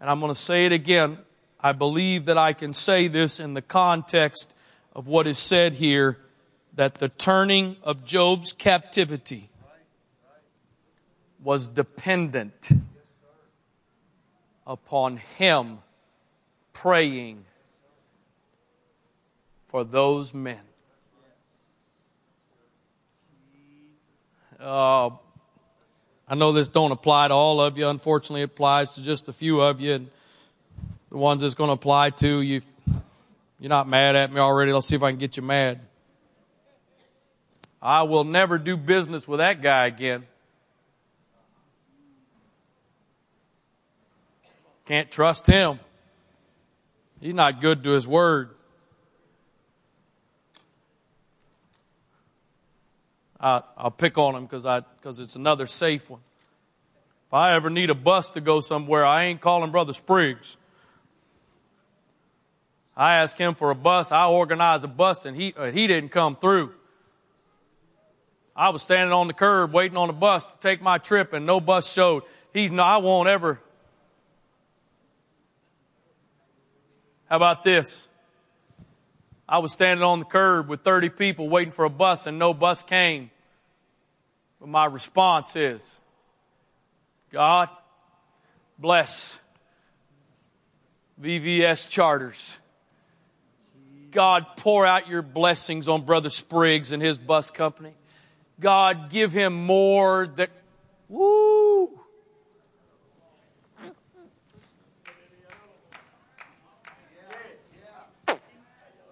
[0.00, 1.18] And I'm going to say it again.
[1.60, 4.54] I believe that I can say this in the context
[4.94, 6.18] of what is said here
[6.74, 9.48] that the turning of Job's captivity
[11.42, 12.70] was dependent
[14.66, 15.78] upon him
[16.72, 17.44] praying
[19.66, 20.60] for those men.
[24.60, 25.10] Uh,
[26.30, 27.88] I know this don't apply to all of you.
[27.88, 29.94] Unfortunately, it applies to just a few of you.
[29.94, 30.10] And
[31.08, 32.60] the ones it's going to apply to, you,
[33.58, 34.72] you're not mad at me already.
[34.72, 35.80] Let's see if I can get you mad.
[37.80, 40.26] I will never do business with that guy again.
[44.84, 45.80] Can't trust him.
[47.20, 48.50] He's not good to his word.
[53.40, 56.20] I, will pick on him because it's another safe one.
[57.28, 60.56] If I ever need a bus to go somewhere, I ain't calling Brother Spriggs.
[62.96, 64.10] I asked him for a bus.
[64.10, 66.72] I organized a bus, and he uh, he didn't come through.
[68.56, 71.46] I was standing on the curb waiting on a bus to take my trip, and
[71.46, 72.24] no bus showed.
[72.52, 73.60] He's no, I won't ever.
[77.28, 78.08] How about this?
[79.48, 82.52] I was standing on the curb with 30 people waiting for a bus and no
[82.52, 83.30] bus came.
[84.60, 86.00] But my response is,
[87.32, 87.70] God,
[88.78, 89.40] bless
[91.20, 92.58] VVS charters.
[94.10, 97.94] God, pour out your blessings on Brother Spriggs and his bus company.
[98.60, 100.50] God, give him more that,
[101.08, 102.00] woo!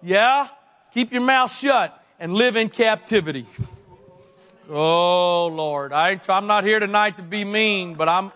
[0.07, 0.47] Yeah?
[0.93, 3.45] Keep your mouth shut and live in captivity.
[4.69, 5.91] Oh, Lord.
[5.91, 8.31] I, I'm not here tonight to be mean, but I'm,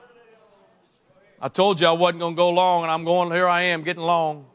[1.39, 3.83] I told you I wasn't going to go long, and I'm going, here I am,
[3.83, 4.47] getting long.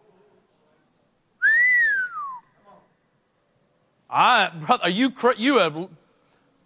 [4.10, 5.88] I, brother, you, you have,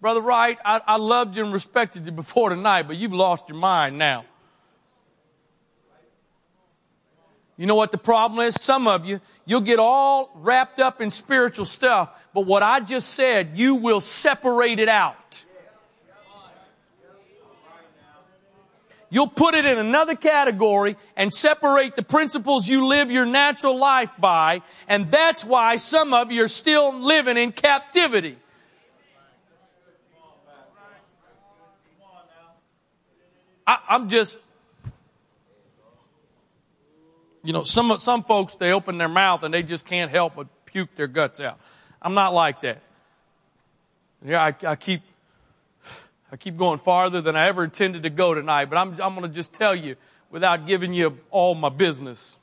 [0.01, 3.59] brother Wright, I, I loved you and respected you before tonight, but you've lost your
[3.59, 4.25] mind now.
[7.61, 8.55] You know what the problem is?
[8.55, 13.11] Some of you, you'll get all wrapped up in spiritual stuff, but what I just
[13.11, 15.45] said, you will separate it out.
[19.11, 24.13] You'll put it in another category and separate the principles you live your natural life
[24.19, 28.39] by, and that's why some of you are still living in captivity.
[33.67, 34.39] I, am just,
[37.43, 40.47] you know, some, some folks, they open their mouth and they just can't help but
[40.67, 41.59] puke their guts out.
[42.03, 42.83] I'm not like that.
[44.25, 45.03] Yeah, I, I keep,
[46.31, 49.23] I keep going farther than I ever intended to go tonight, but I'm, I'm going
[49.23, 49.97] to just tell you
[50.31, 52.37] without giving you all my business.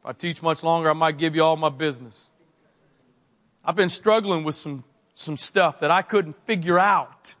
[0.00, 2.28] If I teach much longer, I might give you all my business.
[3.64, 4.84] I've been struggling with some,
[5.14, 7.34] some stuff that I couldn't figure out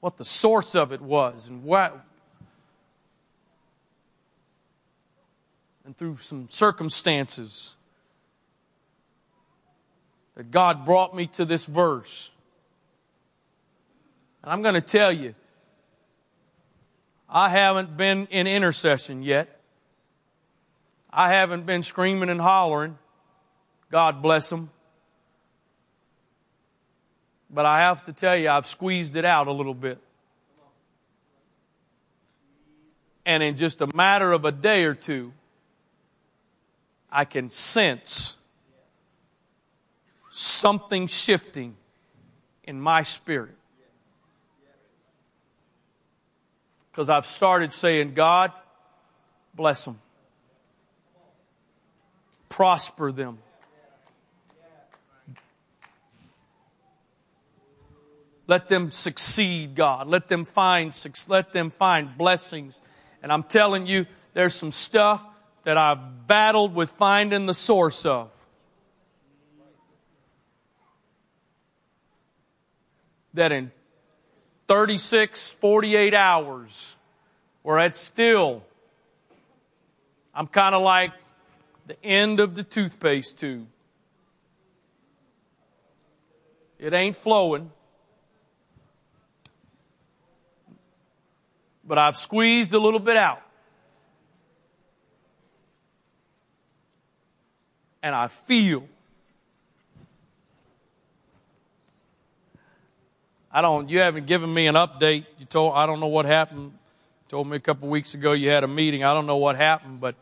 [0.00, 2.04] what the source of it was and what,
[5.84, 7.76] and through some circumstances
[10.34, 12.30] that God brought me to this verse.
[14.42, 15.34] And I'm going to tell you,
[17.28, 19.60] I haven't been in intercession yet.
[21.10, 22.98] I haven't been screaming and hollering.
[23.90, 24.70] God bless them.
[27.50, 29.98] But I have to tell you, I've squeezed it out a little bit.
[33.24, 35.32] And in just a matter of a day or two,
[37.14, 38.38] I can sense
[40.30, 41.76] something shifting
[42.64, 43.54] in my spirit.
[46.90, 48.50] Because I've started saying, God,
[49.54, 50.00] bless them,
[52.48, 53.38] prosper them.
[58.46, 60.08] Let them succeed, God.
[60.08, 60.92] Let them find,
[61.28, 62.82] let them find blessings.
[63.22, 64.04] And I'm telling you,
[64.34, 65.26] there's some stuff
[65.64, 68.30] that I've battled with finding the source of.
[73.34, 73.72] That in
[74.68, 76.96] 36, 48 hours,
[77.62, 78.62] where it's still
[80.34, 81.12] I'm kind of like
[81.86, 83.66] the end of the toothpaste tube.
[86.78, 87.70] It ain't flowing.
[91.86, 93.43] But I've squeezed a little bit out.
[98.04, 98.86] And I feel
[103.50, 105.24] I don't, you haven't given me an update.
[105.38, 106.72] You told, I don't know what happened.
[106.72, 109.04] You told me a couple weeks ago you had a meeting.
[109.04, 110.16] I don't know what happened, but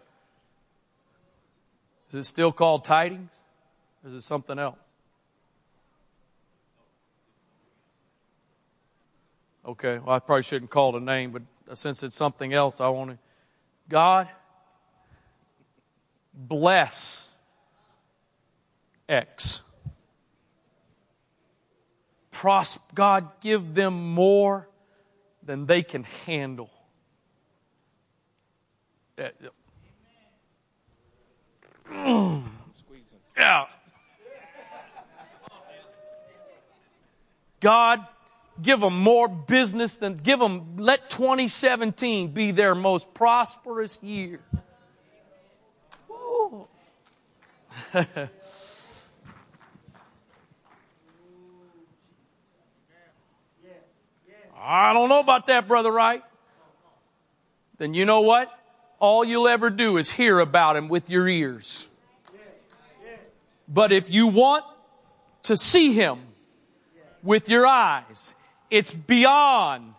[2.10, 3.42] is it still called tidings?
[4.04, 4.78] Or is it something else?
[9.66, 12.90] Okay, well, I probably shouldn't call it a name, but since it's something else, I
[12.90, 13.18] want to.
[13.88, 14.28] God,
[16.32, 17.31] bless
[19.12, 19.62] X
[22.42, 24.68] pros- God, give them more
[25.44, 26.70] than they can handle.
[29.16, 29.28] Uh,
[33.36, 33.66] yeah.
[37.60, 38.04] God,
[38.60, 44.40] give them more business than, give them, let 2017 be their most prosperous year.
[54.62, 56.22] I don't know about that, Brother Wright.
[57.78, 58.48] Then you know what?
[59.00, 61.88] All you'll ever do is hear about him with your ears.
[63.66, 64.64] But if you want
[65.44, 66.20] to see him
[67.22, 68.34] with your eyes,
[68.70, 69.94] it's beyond.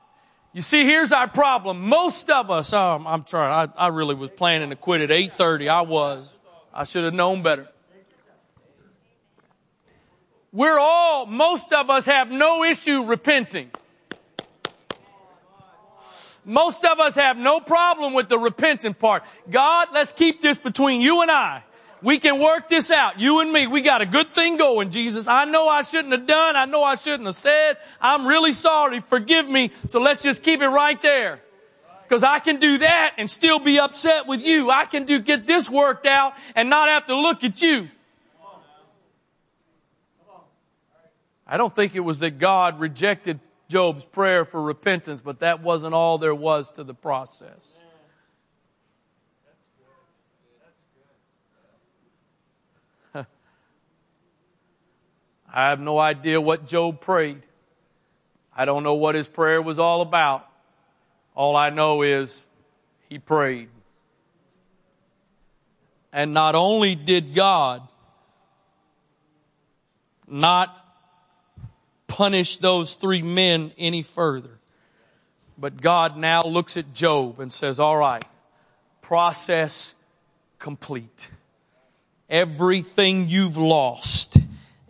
[0.53, 1.81] You see, here's our problem.
[1.81, 5.67] Most of us, oh, I'm trying, I, I really was planning to quit at 8.30.
[5.67, 6.39] I was.
[6.73, 7.67] I should have known better.
[10.51, 13.71] We're all, most of us have no issue repenting.
[16.45, 19.23] Most of us have no problem with the repentant part.
[19.49, 21.63] God, let's keep this between you and I.
[22.01, 23.19] We can work this out.
[23.19, 23.65] You and me.
[23.65, 25.29] We got a good thing going, Jesus.
[25.29, 26.57] I know I shouldn't have done.
[26.57, 27.77] I know I shouldn't have said.
[28.01, 28.99] I'm really sorry.
[28.99, 29.71] Forgive me.
[29.87, 31.41] So let's just keep it right there.
[32.09, 34.69] Cause I can do that and still be upset with you.
[34.69, 37.89] I can do, get this worked out and not have to look at you.
[41.47, 43.39] I don't think it was that God rejected
[43.73, 47.83] Job's prayer for repentance, but that wasn't all there was to the process.
[53.15, 53.25] I
[55.51, 57.41] have no idea what Job prayed.
[58.55, 60.47] I don't know what his prayer was all about.
[61.35, 62.47] All I know is
[63.09, 63.69] he prayed.
[66.11, 67.81] And not only did God
[70.27, 70.82] not
[72.13, 74.59] punish those three men any further.
[75.57, 78.23] But God now looks at Job and says, All right,
[79.01, 79.95] process
[80.59, 81.31] complete.
[82.29, 84.37] Everything you've lost,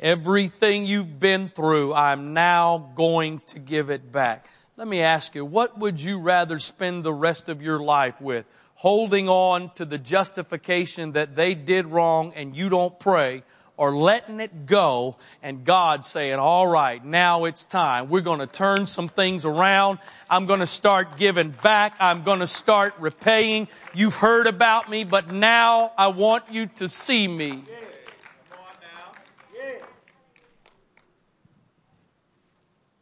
[0.02, 4.48] everything you've been through, I'm now going to give it back.
[4.76, 8.48] Let me ask you, what would you rather spend the rest of your life with?
[8.76, 13.44] Holding on to the justification that they did wrong and you don't pray,
[13.76, 18.10] or letting it go and God saying, all right, now it's time.
[18.10, 20.00] We're going to turn some things around.
[20.30, 21.96] I'm going to start giving back.
[22.00, 23.68] I'm going to start repaying.
[23.94, 27.64] You've heard about me, but now I want you to see me.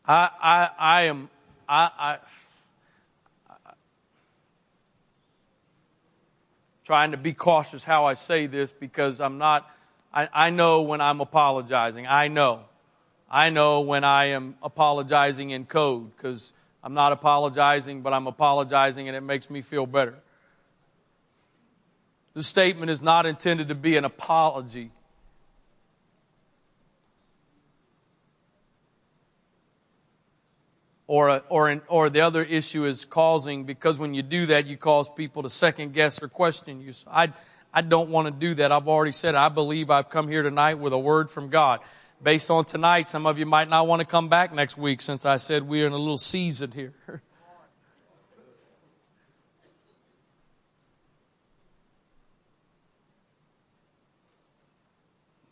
[0.07, 1.29] I, I, I am,
[1.69, 2.17] I, I,
[6.83, 9.69] trying to be cautious how I say this because I'm not,
[10.13, 12.05] I, I know when I'm apologizing.
[12.07, 12.61] I know.
[13.29, 16.51] I know when I am apologizing in code because
[16.83, 20.15] I'm not apologizing, but I'm apologizing and it makes me feel better.
[22.33, 24.91] The statement is not intended to be an apology.
[31.07, 34.65] Or, a, or, an, or the other issue is causing, because when you do that,
[34.65, 36.93] you cause people to second guess or question you.
[36.93, 37.33] So I,
[37.73, 38.71] I don't want to do that.
[38.71, 41.79] I've already said I believe I've come here tonight with a word from God.
[42.21, 45.25] Based on tonight, some of you might not want to come back next week since
[45.25, 46.93] I said we're in a little season here.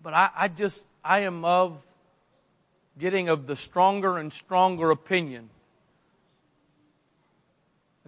[0.04, 1.84] but I, I just, I am of
[3.00, 5.50] getting of the stronger and stronger opinion.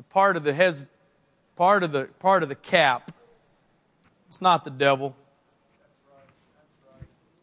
[0.10, 0.86] Part of the hes,
[1.56, 3.12] part of the part of the cap
[4.32, 5.14] it's not the devil.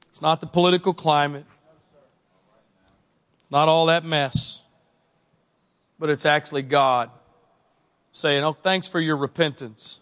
[0.09, 1.45] It's not the political climate.
[3.51, 4.63] Not all that mess.
[5.99, 7.11] But it's actually God
[8.11, 10.01] saying, Oh, thanks for your repentance.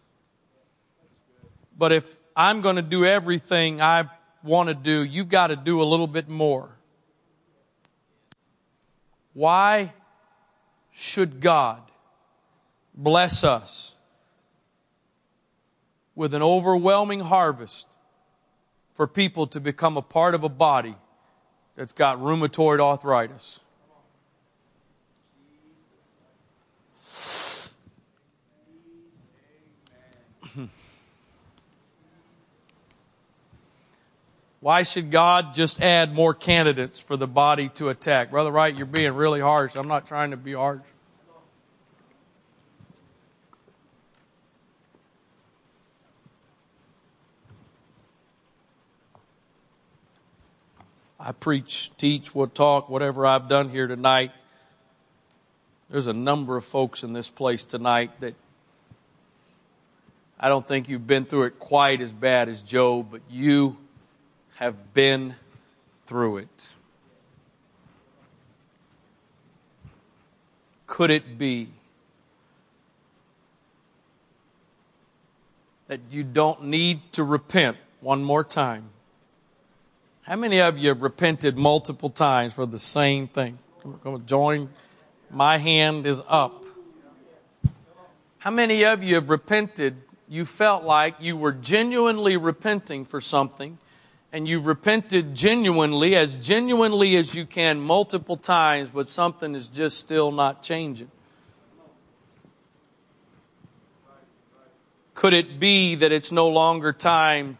[1.77, 4.09] but if I'm going to do everything I
[4.45, 6.71] want to do, you've got to do a little bit more.
[9.35, 9.93] Why
[10.93, 11.83] should God
[12.95, 13.96] bless us
[16.17, 17.87] with an overwhelming harvest
[18.95, 20.97] for people to become a part of a body
[21.77, 23.61] that's got rheumatoid arthritis?
[34.61, 38.31] Why should God just add more candidates for the body to attack?
[38.31, 39.77] Brother Wright, you're being really harsh.
[39.77, 40.81] I'm not trying to be harsh.
[51.27, 54.31] I preach, teach, we'll talk, whatever I've done here tonight.
[55.91, 58.37] There's a number of folks in this place tonight that
[60.39, 63.77] I don't think you've been through it quite as bad as Job, but you
[64.55, 65.35] have been
[66.05, 66.71] through it.
[70.87, 71.71] Could it be
[75.89, 78.91] that you don't need to repent one more time?
[80.27, 83.61] How many of you have repented multiple times for the same thing?
[83.81, 84.71] Come on, join.
[85.31, 86.65] My hand is up.
[88.39, 89.95] How many of you have repented?
[90.29, 93.79] You felt like you were genuinely repenting for something
[94.33, 99.97] and you've repented genuinely, as genuinely as you can, multiple times, but something is just
[99.97, 101.13] still not changing.
[105.15, 107.59] Could it be that it's no longer time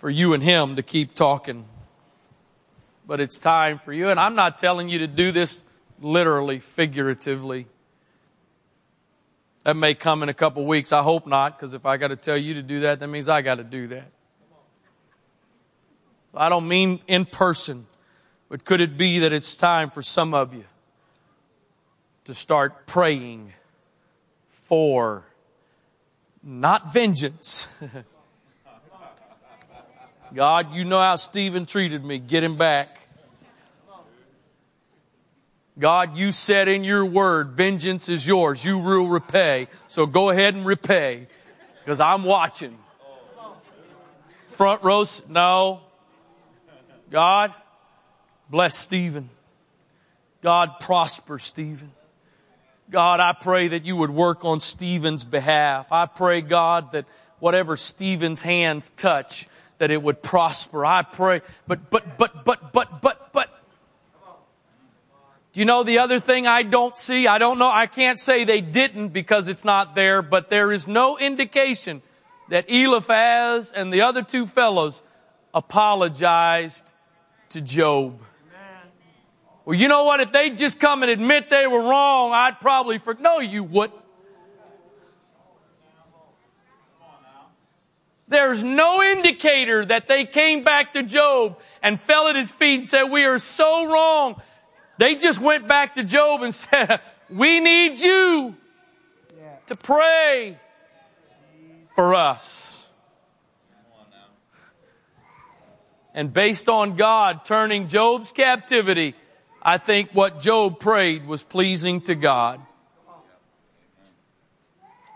[0.00, 1.66] for you and him to keep talking?
[3.06, 4.08] But it's time for you.
[4.08, 5.62] And I'm not telling you to do this
[6.00, 7.66] literally, figuratively.
[9.64, 10.90] That may come in a couple weeks.
[10.90, 13.28] I hope not, because if I got to tell you to do that, that means
[13.28, 14.10] I got to do that.
[16.34, 17.86] I don't mean in person,
[18.48, 20.64] but could it be that it's time for some of you
[22.24, 23.52] to start praying
[24.48, 25.26] for
[26.42, 27.68] not vengeance?
[30.34, 32.18] God, you know how Stephen treated me.
[32.18, 33.00] Get him back.
[35.78, 38.64] God, you said in your word, vengeance is yours.
[38.64, 39.68] You will repay.
[39.86, 41.26] So go ahead and repay
[41.82, 42.76] because I'm watching.
[44.48, 45.80] Front row, no.
[47.10, 47.54] God,
[48.50, 49.30] bless Stephen.
[50.42, 51.92] God, prosper Stephen.
[52.90, 55.92] God, I pray that you would work on Stephen's behalf.
[55.92, 57.06] I pray, God, that
[57.38, 59.48] whatever Stephen's hands touch,
[59.80, 60.84] that it would prosper.
[60.84, 63.64] I pray, but, but, but, but, but, but, but,
[65.52, 67.26] do you know the other thing I don't see?
[67.26, 67.70] I don't know.
[67.70, 72.02] I can't say they didn't because it's not there, but there is no indication
[72.50, 75.02] that Eliphaz and the other two fellows
[75.54, 76.92] apologized
[77.48, 78.20] to Job.
[79.64, 80.20] Well, you know what?
[80.20, 83.99] If they just come and admit they were wrong, I'd probably for no, you wouldn't.
[88.30, 92.88] There's no indicator that they came back to Job and fell at his feet and
[92.88, 94.40] said, we are so wrong.
[95.00, 97.00] They just went back to Job and said,
[97.30, 98.54] We need you
[99.66, 100.58] to pray
[101.96, 102.90] for us.
[106.12, 109.14] And based on God turning Job's captivity,
[109.62, 112.60] I think what Job prayed was pleasing to God.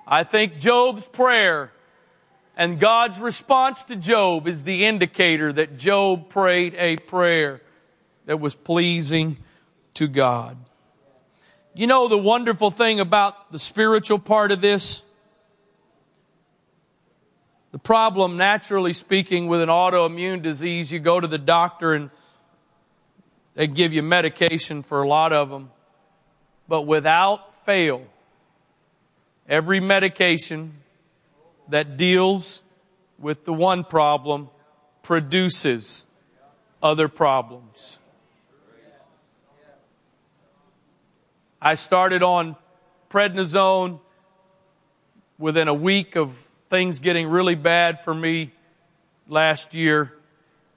[0.07, 1.74] I think Job's prayer
[2.56, 7.60] and God's response to Job is the indicator that Job prayed a prayer
[8.26, 9.39] that was pleasing
[9.94, 10.56] to God.
[11.74, 15.02] You know the wonderful thing about the spiritual part of this?
[17.72, 22.10] The problem, naturally speaking, with an autoimmune disease, you go to the doctor and
[23.55, 25.72] they give you medication for a lot of them.
[26.68, 28.05] But without fail,
[29.48, 30.74] every medication
[31.69, 32.62] that deals
[33.19, 34.49] with the one problem
[35.03, 36.07] produces
[36.82, 37.99] other problems.
[41.61, 42.57] I started on
[43.09, 44.01] prednisone
[45.39, 46.32] within a week of
[46.69, 48.53] things getting really bad for me
[49.28, 50.12] last year.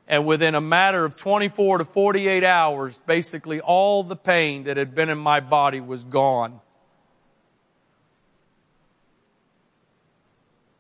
[0.08, 4.96] And within a matter of 24 to 48 hours, basically all the pain that had
[4.96, 6.62] been in my body was gone.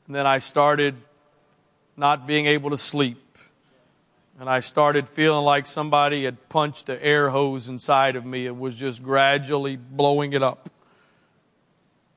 [0.07, 0.95] And then I started
[1.95, 3.23] not being able to sleep.
[4.39, 8.59] And I started feeling like somebody had punched the air hose inside of me and
[8.59, 10.69] was just gradually blowing it up.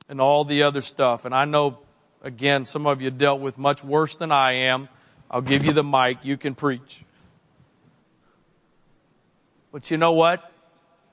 [0.07, 1.25] And all the other stuff.
[1.25, 1.79] And I know
[2.23, 4.89] Again, some of you dealt with much worse than I am.
[5.29, 6.19] I'll give you the mic.
[6.23, 7.03] You can preach.
[9.71, 10.51] But you know what?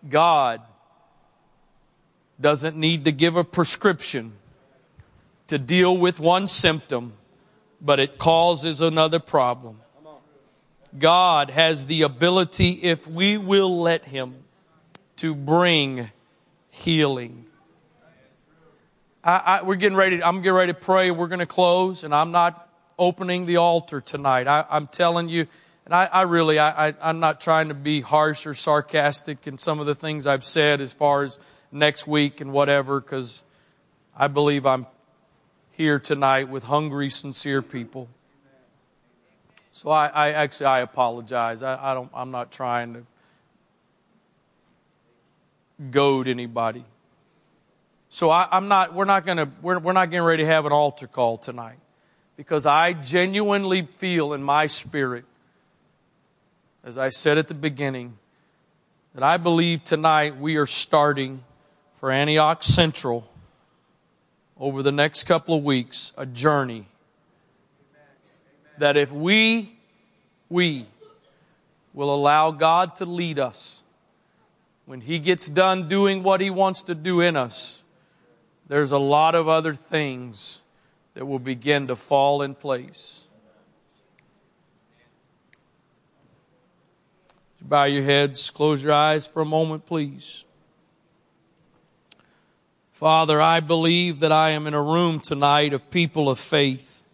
[0.06, 0.60] God
[2.38, 4.34] doesn't need to give a prescription
[5.48, 7.14] to deal with one symptom,
[7.80, 9.80] but it causes another problem.
[10.96, 14.36] God has the ability, if we will let Him,
[15.16, 16.10] to bring
[16.70, 17.44] healing.
[19.22, 20.22] I, I, we're getting ready.
[20.22, 21.10] I'm getting ready to pray.
[21.10, 22.68] We're going to close, and I'm not
[22.98, 24.46] opening the altar tonight.
[24.46, 25.46] I, am telling you,
[25.84, 29.80] and I, I really, I, I'm not trying to be harsh or sarcastic in some
[29.80, 31.38] of the things I've said as far as
[31.70, 33.42] next week and whatever, because
[34.16, 34.86] I believe I'm
[35.78, 38.08] here tonight with hungry, sincere people.
[39.70, 41.62] So I, I actually I apologize.
[41.62, 42.10] I, I don't.
[42.12, 43.06] I'm not trying to
[45.92, 46.84] goad anybody.
[48.08, 48.92] So I, am not.
[48.92, 49.52] We're not gonna.
[49.62, 51.78] We're, we're not getting ready to have an altar call tonight
[52.36, 55.26] because I genuinely feel in my spirit,
[56.82, 58.18] as I said at the beginning,
[59.14, 61.44] that I believe tonight we are starting
[61.94, 63.30] for Antioch Central
[64.58, 66.86] over the next couple of weeks a journey
[68.78, 69.76] that if we,
[70.48, 70.86] we
[71.92, 73.82] will allow God to lead us,
[74.86, 77.82] when He gets done doing what He wants to do in us,
[78.68, 80.62] there's a lot of other things
[81.14, 83.24] that will begin to fall in place.
[87.60, 90.44] Bow your heads, close your eyes for a moment, please.
[92.98, 97.04] Father, I believe that I am in a room tonight of people of faith.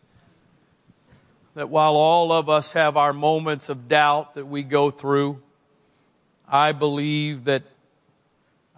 [1.53, 5.43] That while all of us have our moments of doubt that we go through,
[6.49, 7.65] I believe that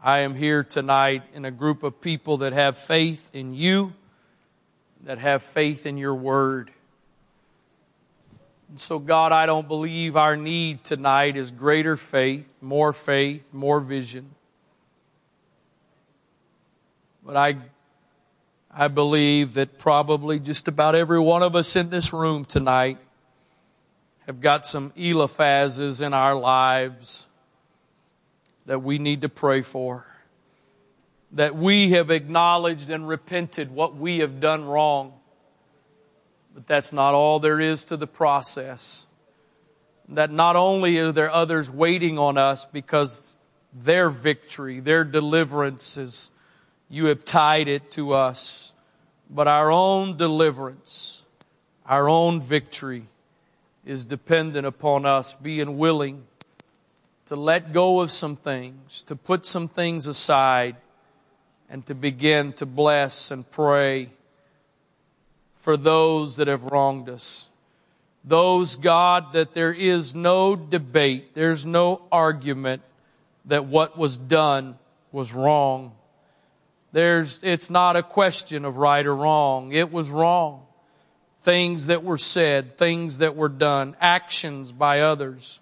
[0.03, 3.93] I am here tonight in a group of people that have faith in you,
[5.05, 6.73] that have faith in your word.
[8.69, 13.79] And so, God, I don't believe our need tonight is greater faith, more faith, more
[13.79, 14.33] vision.
[17.27, 17.57] But I,
[18.71, 22.99] I believe that probably just about every one of us in this room tonight
[24.27, 27.27] have got some Eliphazes in our lives
[28.67, 30.07] that we need to pray for.
[31.33, 35.13] That we have acknowledged and repented what we have done wrong.
[36.55, 39.09] But that's not all there is to the process.
[40.11, 43.35] That not only are there others waiting on us because
[43.73, 46.31] their victory, their deliverance is
[46.89, 48.73] you have tied it to us.
[49.29, 51.25] But our own deliverance,
[51.85, 53.07] our own victory
[53.85, 56.25] is dependent upon us being willing
[57.27, 60.77] to let go of some things, to put some things aside,
[61.69, 64.11] and to begin to bless and pray
[65.57, 67.49] for those that have wronged us.
[68.25, 72.83] Those, God, that there is no debate, there's no argument
[73.45, 74.79] that what was done
[75.11, 75.93] was wrong.
[76.97, 79.71] There's, it's not a question of right or wrong.
[79.71, 80.65] It was wrong.
[81.43, 85.61] Things that were said, things that were done, actions by others.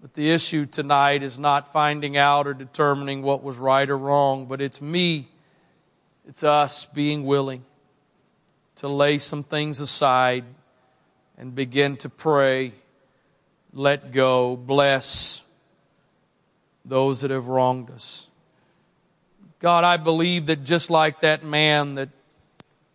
[0.00, 4.46] But the issue tonight is not finding out or determining what was right or wrong,
[4.46, 5.26] but it's me,
[6.28, 7.64] it's us being willing
[8.76, 10.44] to lay some things aside
[11.36, 12.72] and begin to pray,
[13.72, 15.42] let go, bless
[16.84, 18.28] those that have wronged us.
[19.62, 22.08] God, I believe that just like that man that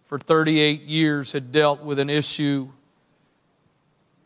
[0.04, 2.68] for 38 years had dealt with an issue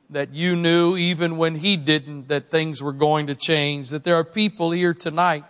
[0.09, 4.15] that you knew even when he didn't that things were going to change, that there
[4.15, 5.45] are people here tonight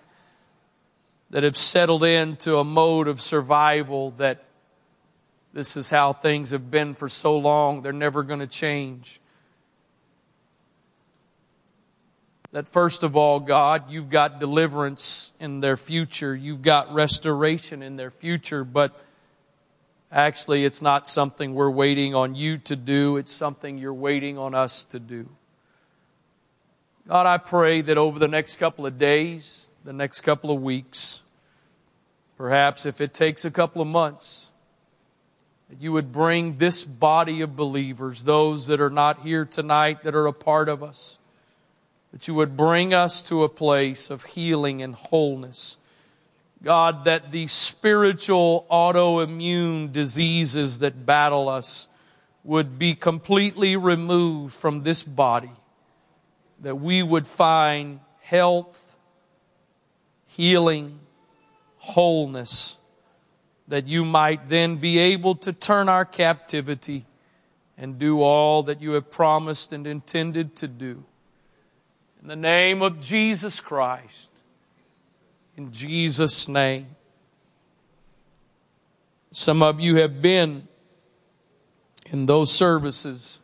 [1.30, 4.43] that have settled into a mode of survival that
[5.53, 9.20] this is how things have been for so long, they're never going to change.
[12.52, 16.36] That first of all, God, you've got deliverance in their future.
[16.36, 18.99] You've got restoration in their future, but
[20.11, 23.18] actually it's not something we're waiting on you to do.
[23.18, 25.30] It's something you're waiting on us to do.
[27.07, 31.23] God, I pray that over the next couple of days, the next couple of weeks,
[32.38, 34.52] perhaps if it takes a couple of months,
[35.69, 40.14] that you would bring this body of believers, those that are not here tonight, that
[40.14, 41.18] are a part of us,
[42.11, 45.77] that you would bring us to a place of healing and wholeness.
[46.63, 51.88] God, that the spiritual autoimmune diseases that battle us
[52.43, 55.51] would be completely removed from this body.
[56.59, 58.97] That we would find health,
[60.25, 60.99] healing,
[61.77, 62.77] wholeness.
[63.71, 67.05] that you might then be able to turn our captivity
[67.77, 71.05] and do all that you have promised and intended to do.
[72.22, 74.31] In the name of Jesus Christ,
[75.57, 76.88] in Jesus' name.
[79.31, 80.68] Some of you have been
[82.06, 83.41] in those services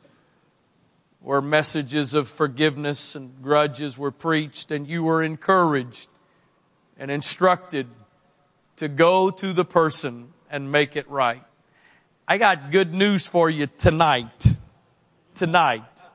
[1.22, 6.10] where messages of forgiveness and grudges were preached, and you were encouraged
[6.99, 7.88] and instructed
[8.76, 11.44] to go to the person and make it right.
[12.28, 14.56] I got good news for you tonight.
[15.34, 16.12] Tonight.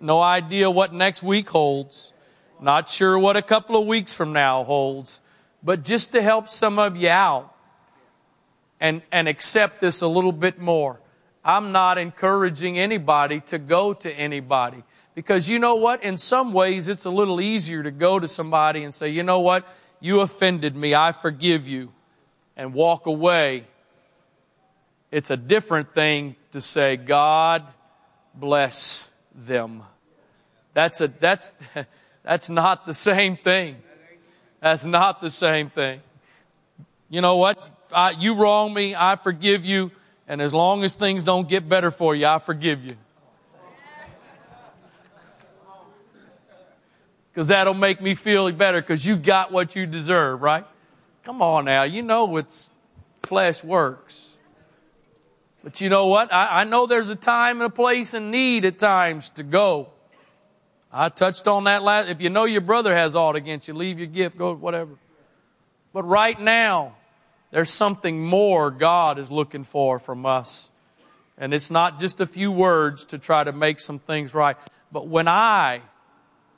[0.00, 2.12] No idea what next week holds.
[2.60, 5.20] Not sure what a couple of weeks from now holds.
[5.62, 7.54] But just to help some of you out
[8.80, 11.00] and, and accept this a little bit more,
[11.44, 14.84] I'm not encouraging anybody to go to anybody.
[15.14, 16.04] Because you know what?
[16.04, 19.40] In some ways, it's a little easier to go to somebody and say, you know
[19.40, 19.66] what?
[20.00, 20.94] You offended me.
[20.94, 21.92] I forgive you.
[22.56, 23.66] And walk away.
[25.10, 27.64] It's a different thing to say, God
[28.34, 29.07] bless
[29.46, 29.82] them.
[30.74, 31.54] That's a, that's,
[32.22, 33.76] that's not the same thing.
[34.60, 36.00] That's not the same thing.
[37.08, 37.58] You know what?
[37.92, 38.94] I, you wrong me.
[38.94, 39.90] I forgive you.
[40.26, 42.96] And as long as things don't get better for you, I forgive you.
[47.32, 50.66] Because that'll make me feel better because you got what you deserve, right?
[51.22, 51.84] Come on now.
[51.84, 52.68] You know it's
[53.22, 54.27] flesh works.
[55.62, 56.32] But you know what?
[56.32, 59.88] I, I know there's a time and a place and need at times to go.
[60.92, 62.08] I touched on that last.
[62.08, 64.92] If you know your brother has aught against you, leave your gift, go whatever.
[65.92, 66.94] But right now,
[67.50, 70.70] there's something more God is looking for from us.
[71.36, 74.56] And it's not just a few words to try to make some things right.
[74.90, 75.82] But when I,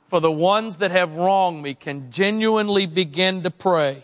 [0.05, 4.03] for the ones that have wronged me, can genuinely begin to pray,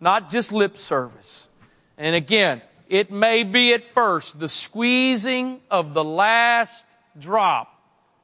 [0.00, 1.48] not just lip service.
[1.96, 7.80] And again, it may be at first the squeezing of the last drop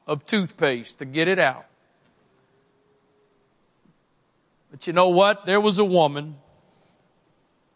[0.07, 1.65] of toothpaste to get it out.
[4.71, 5.45] But you know what?
[5.45, 6.35] There was a woman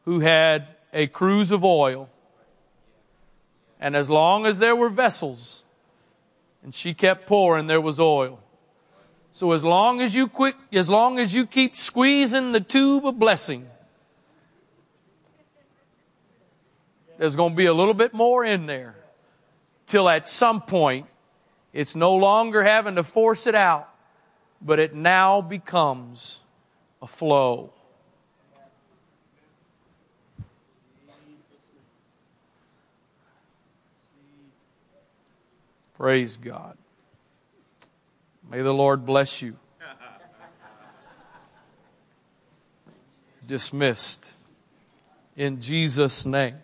[0.06, 2.10] who had a cruse of oil.
[3.80, 5.64] And as long as there were vessels,
[6.64, 8.40] and she kept pouring, there was oil.
[9.32, 13.20] So as long as you quick, as long as you keep squeezing the tube of
[13.20, 13.68] blessing,
[17.18, 18.95] there's going to be a little bit more in there.
[19.85, 21.07] Till at some point,
[21.73, 23.89] it's no longer having to force it out,
[24.61, 26.41] but it now becomes
[27.02, 27.72] a flow.
[35.95, 36.77] Praise God.
[38.52, 39.57] May the Lord bless you.
[43.48, 44.35] Dismissed
[45.35, 46.57] in Jesus' name.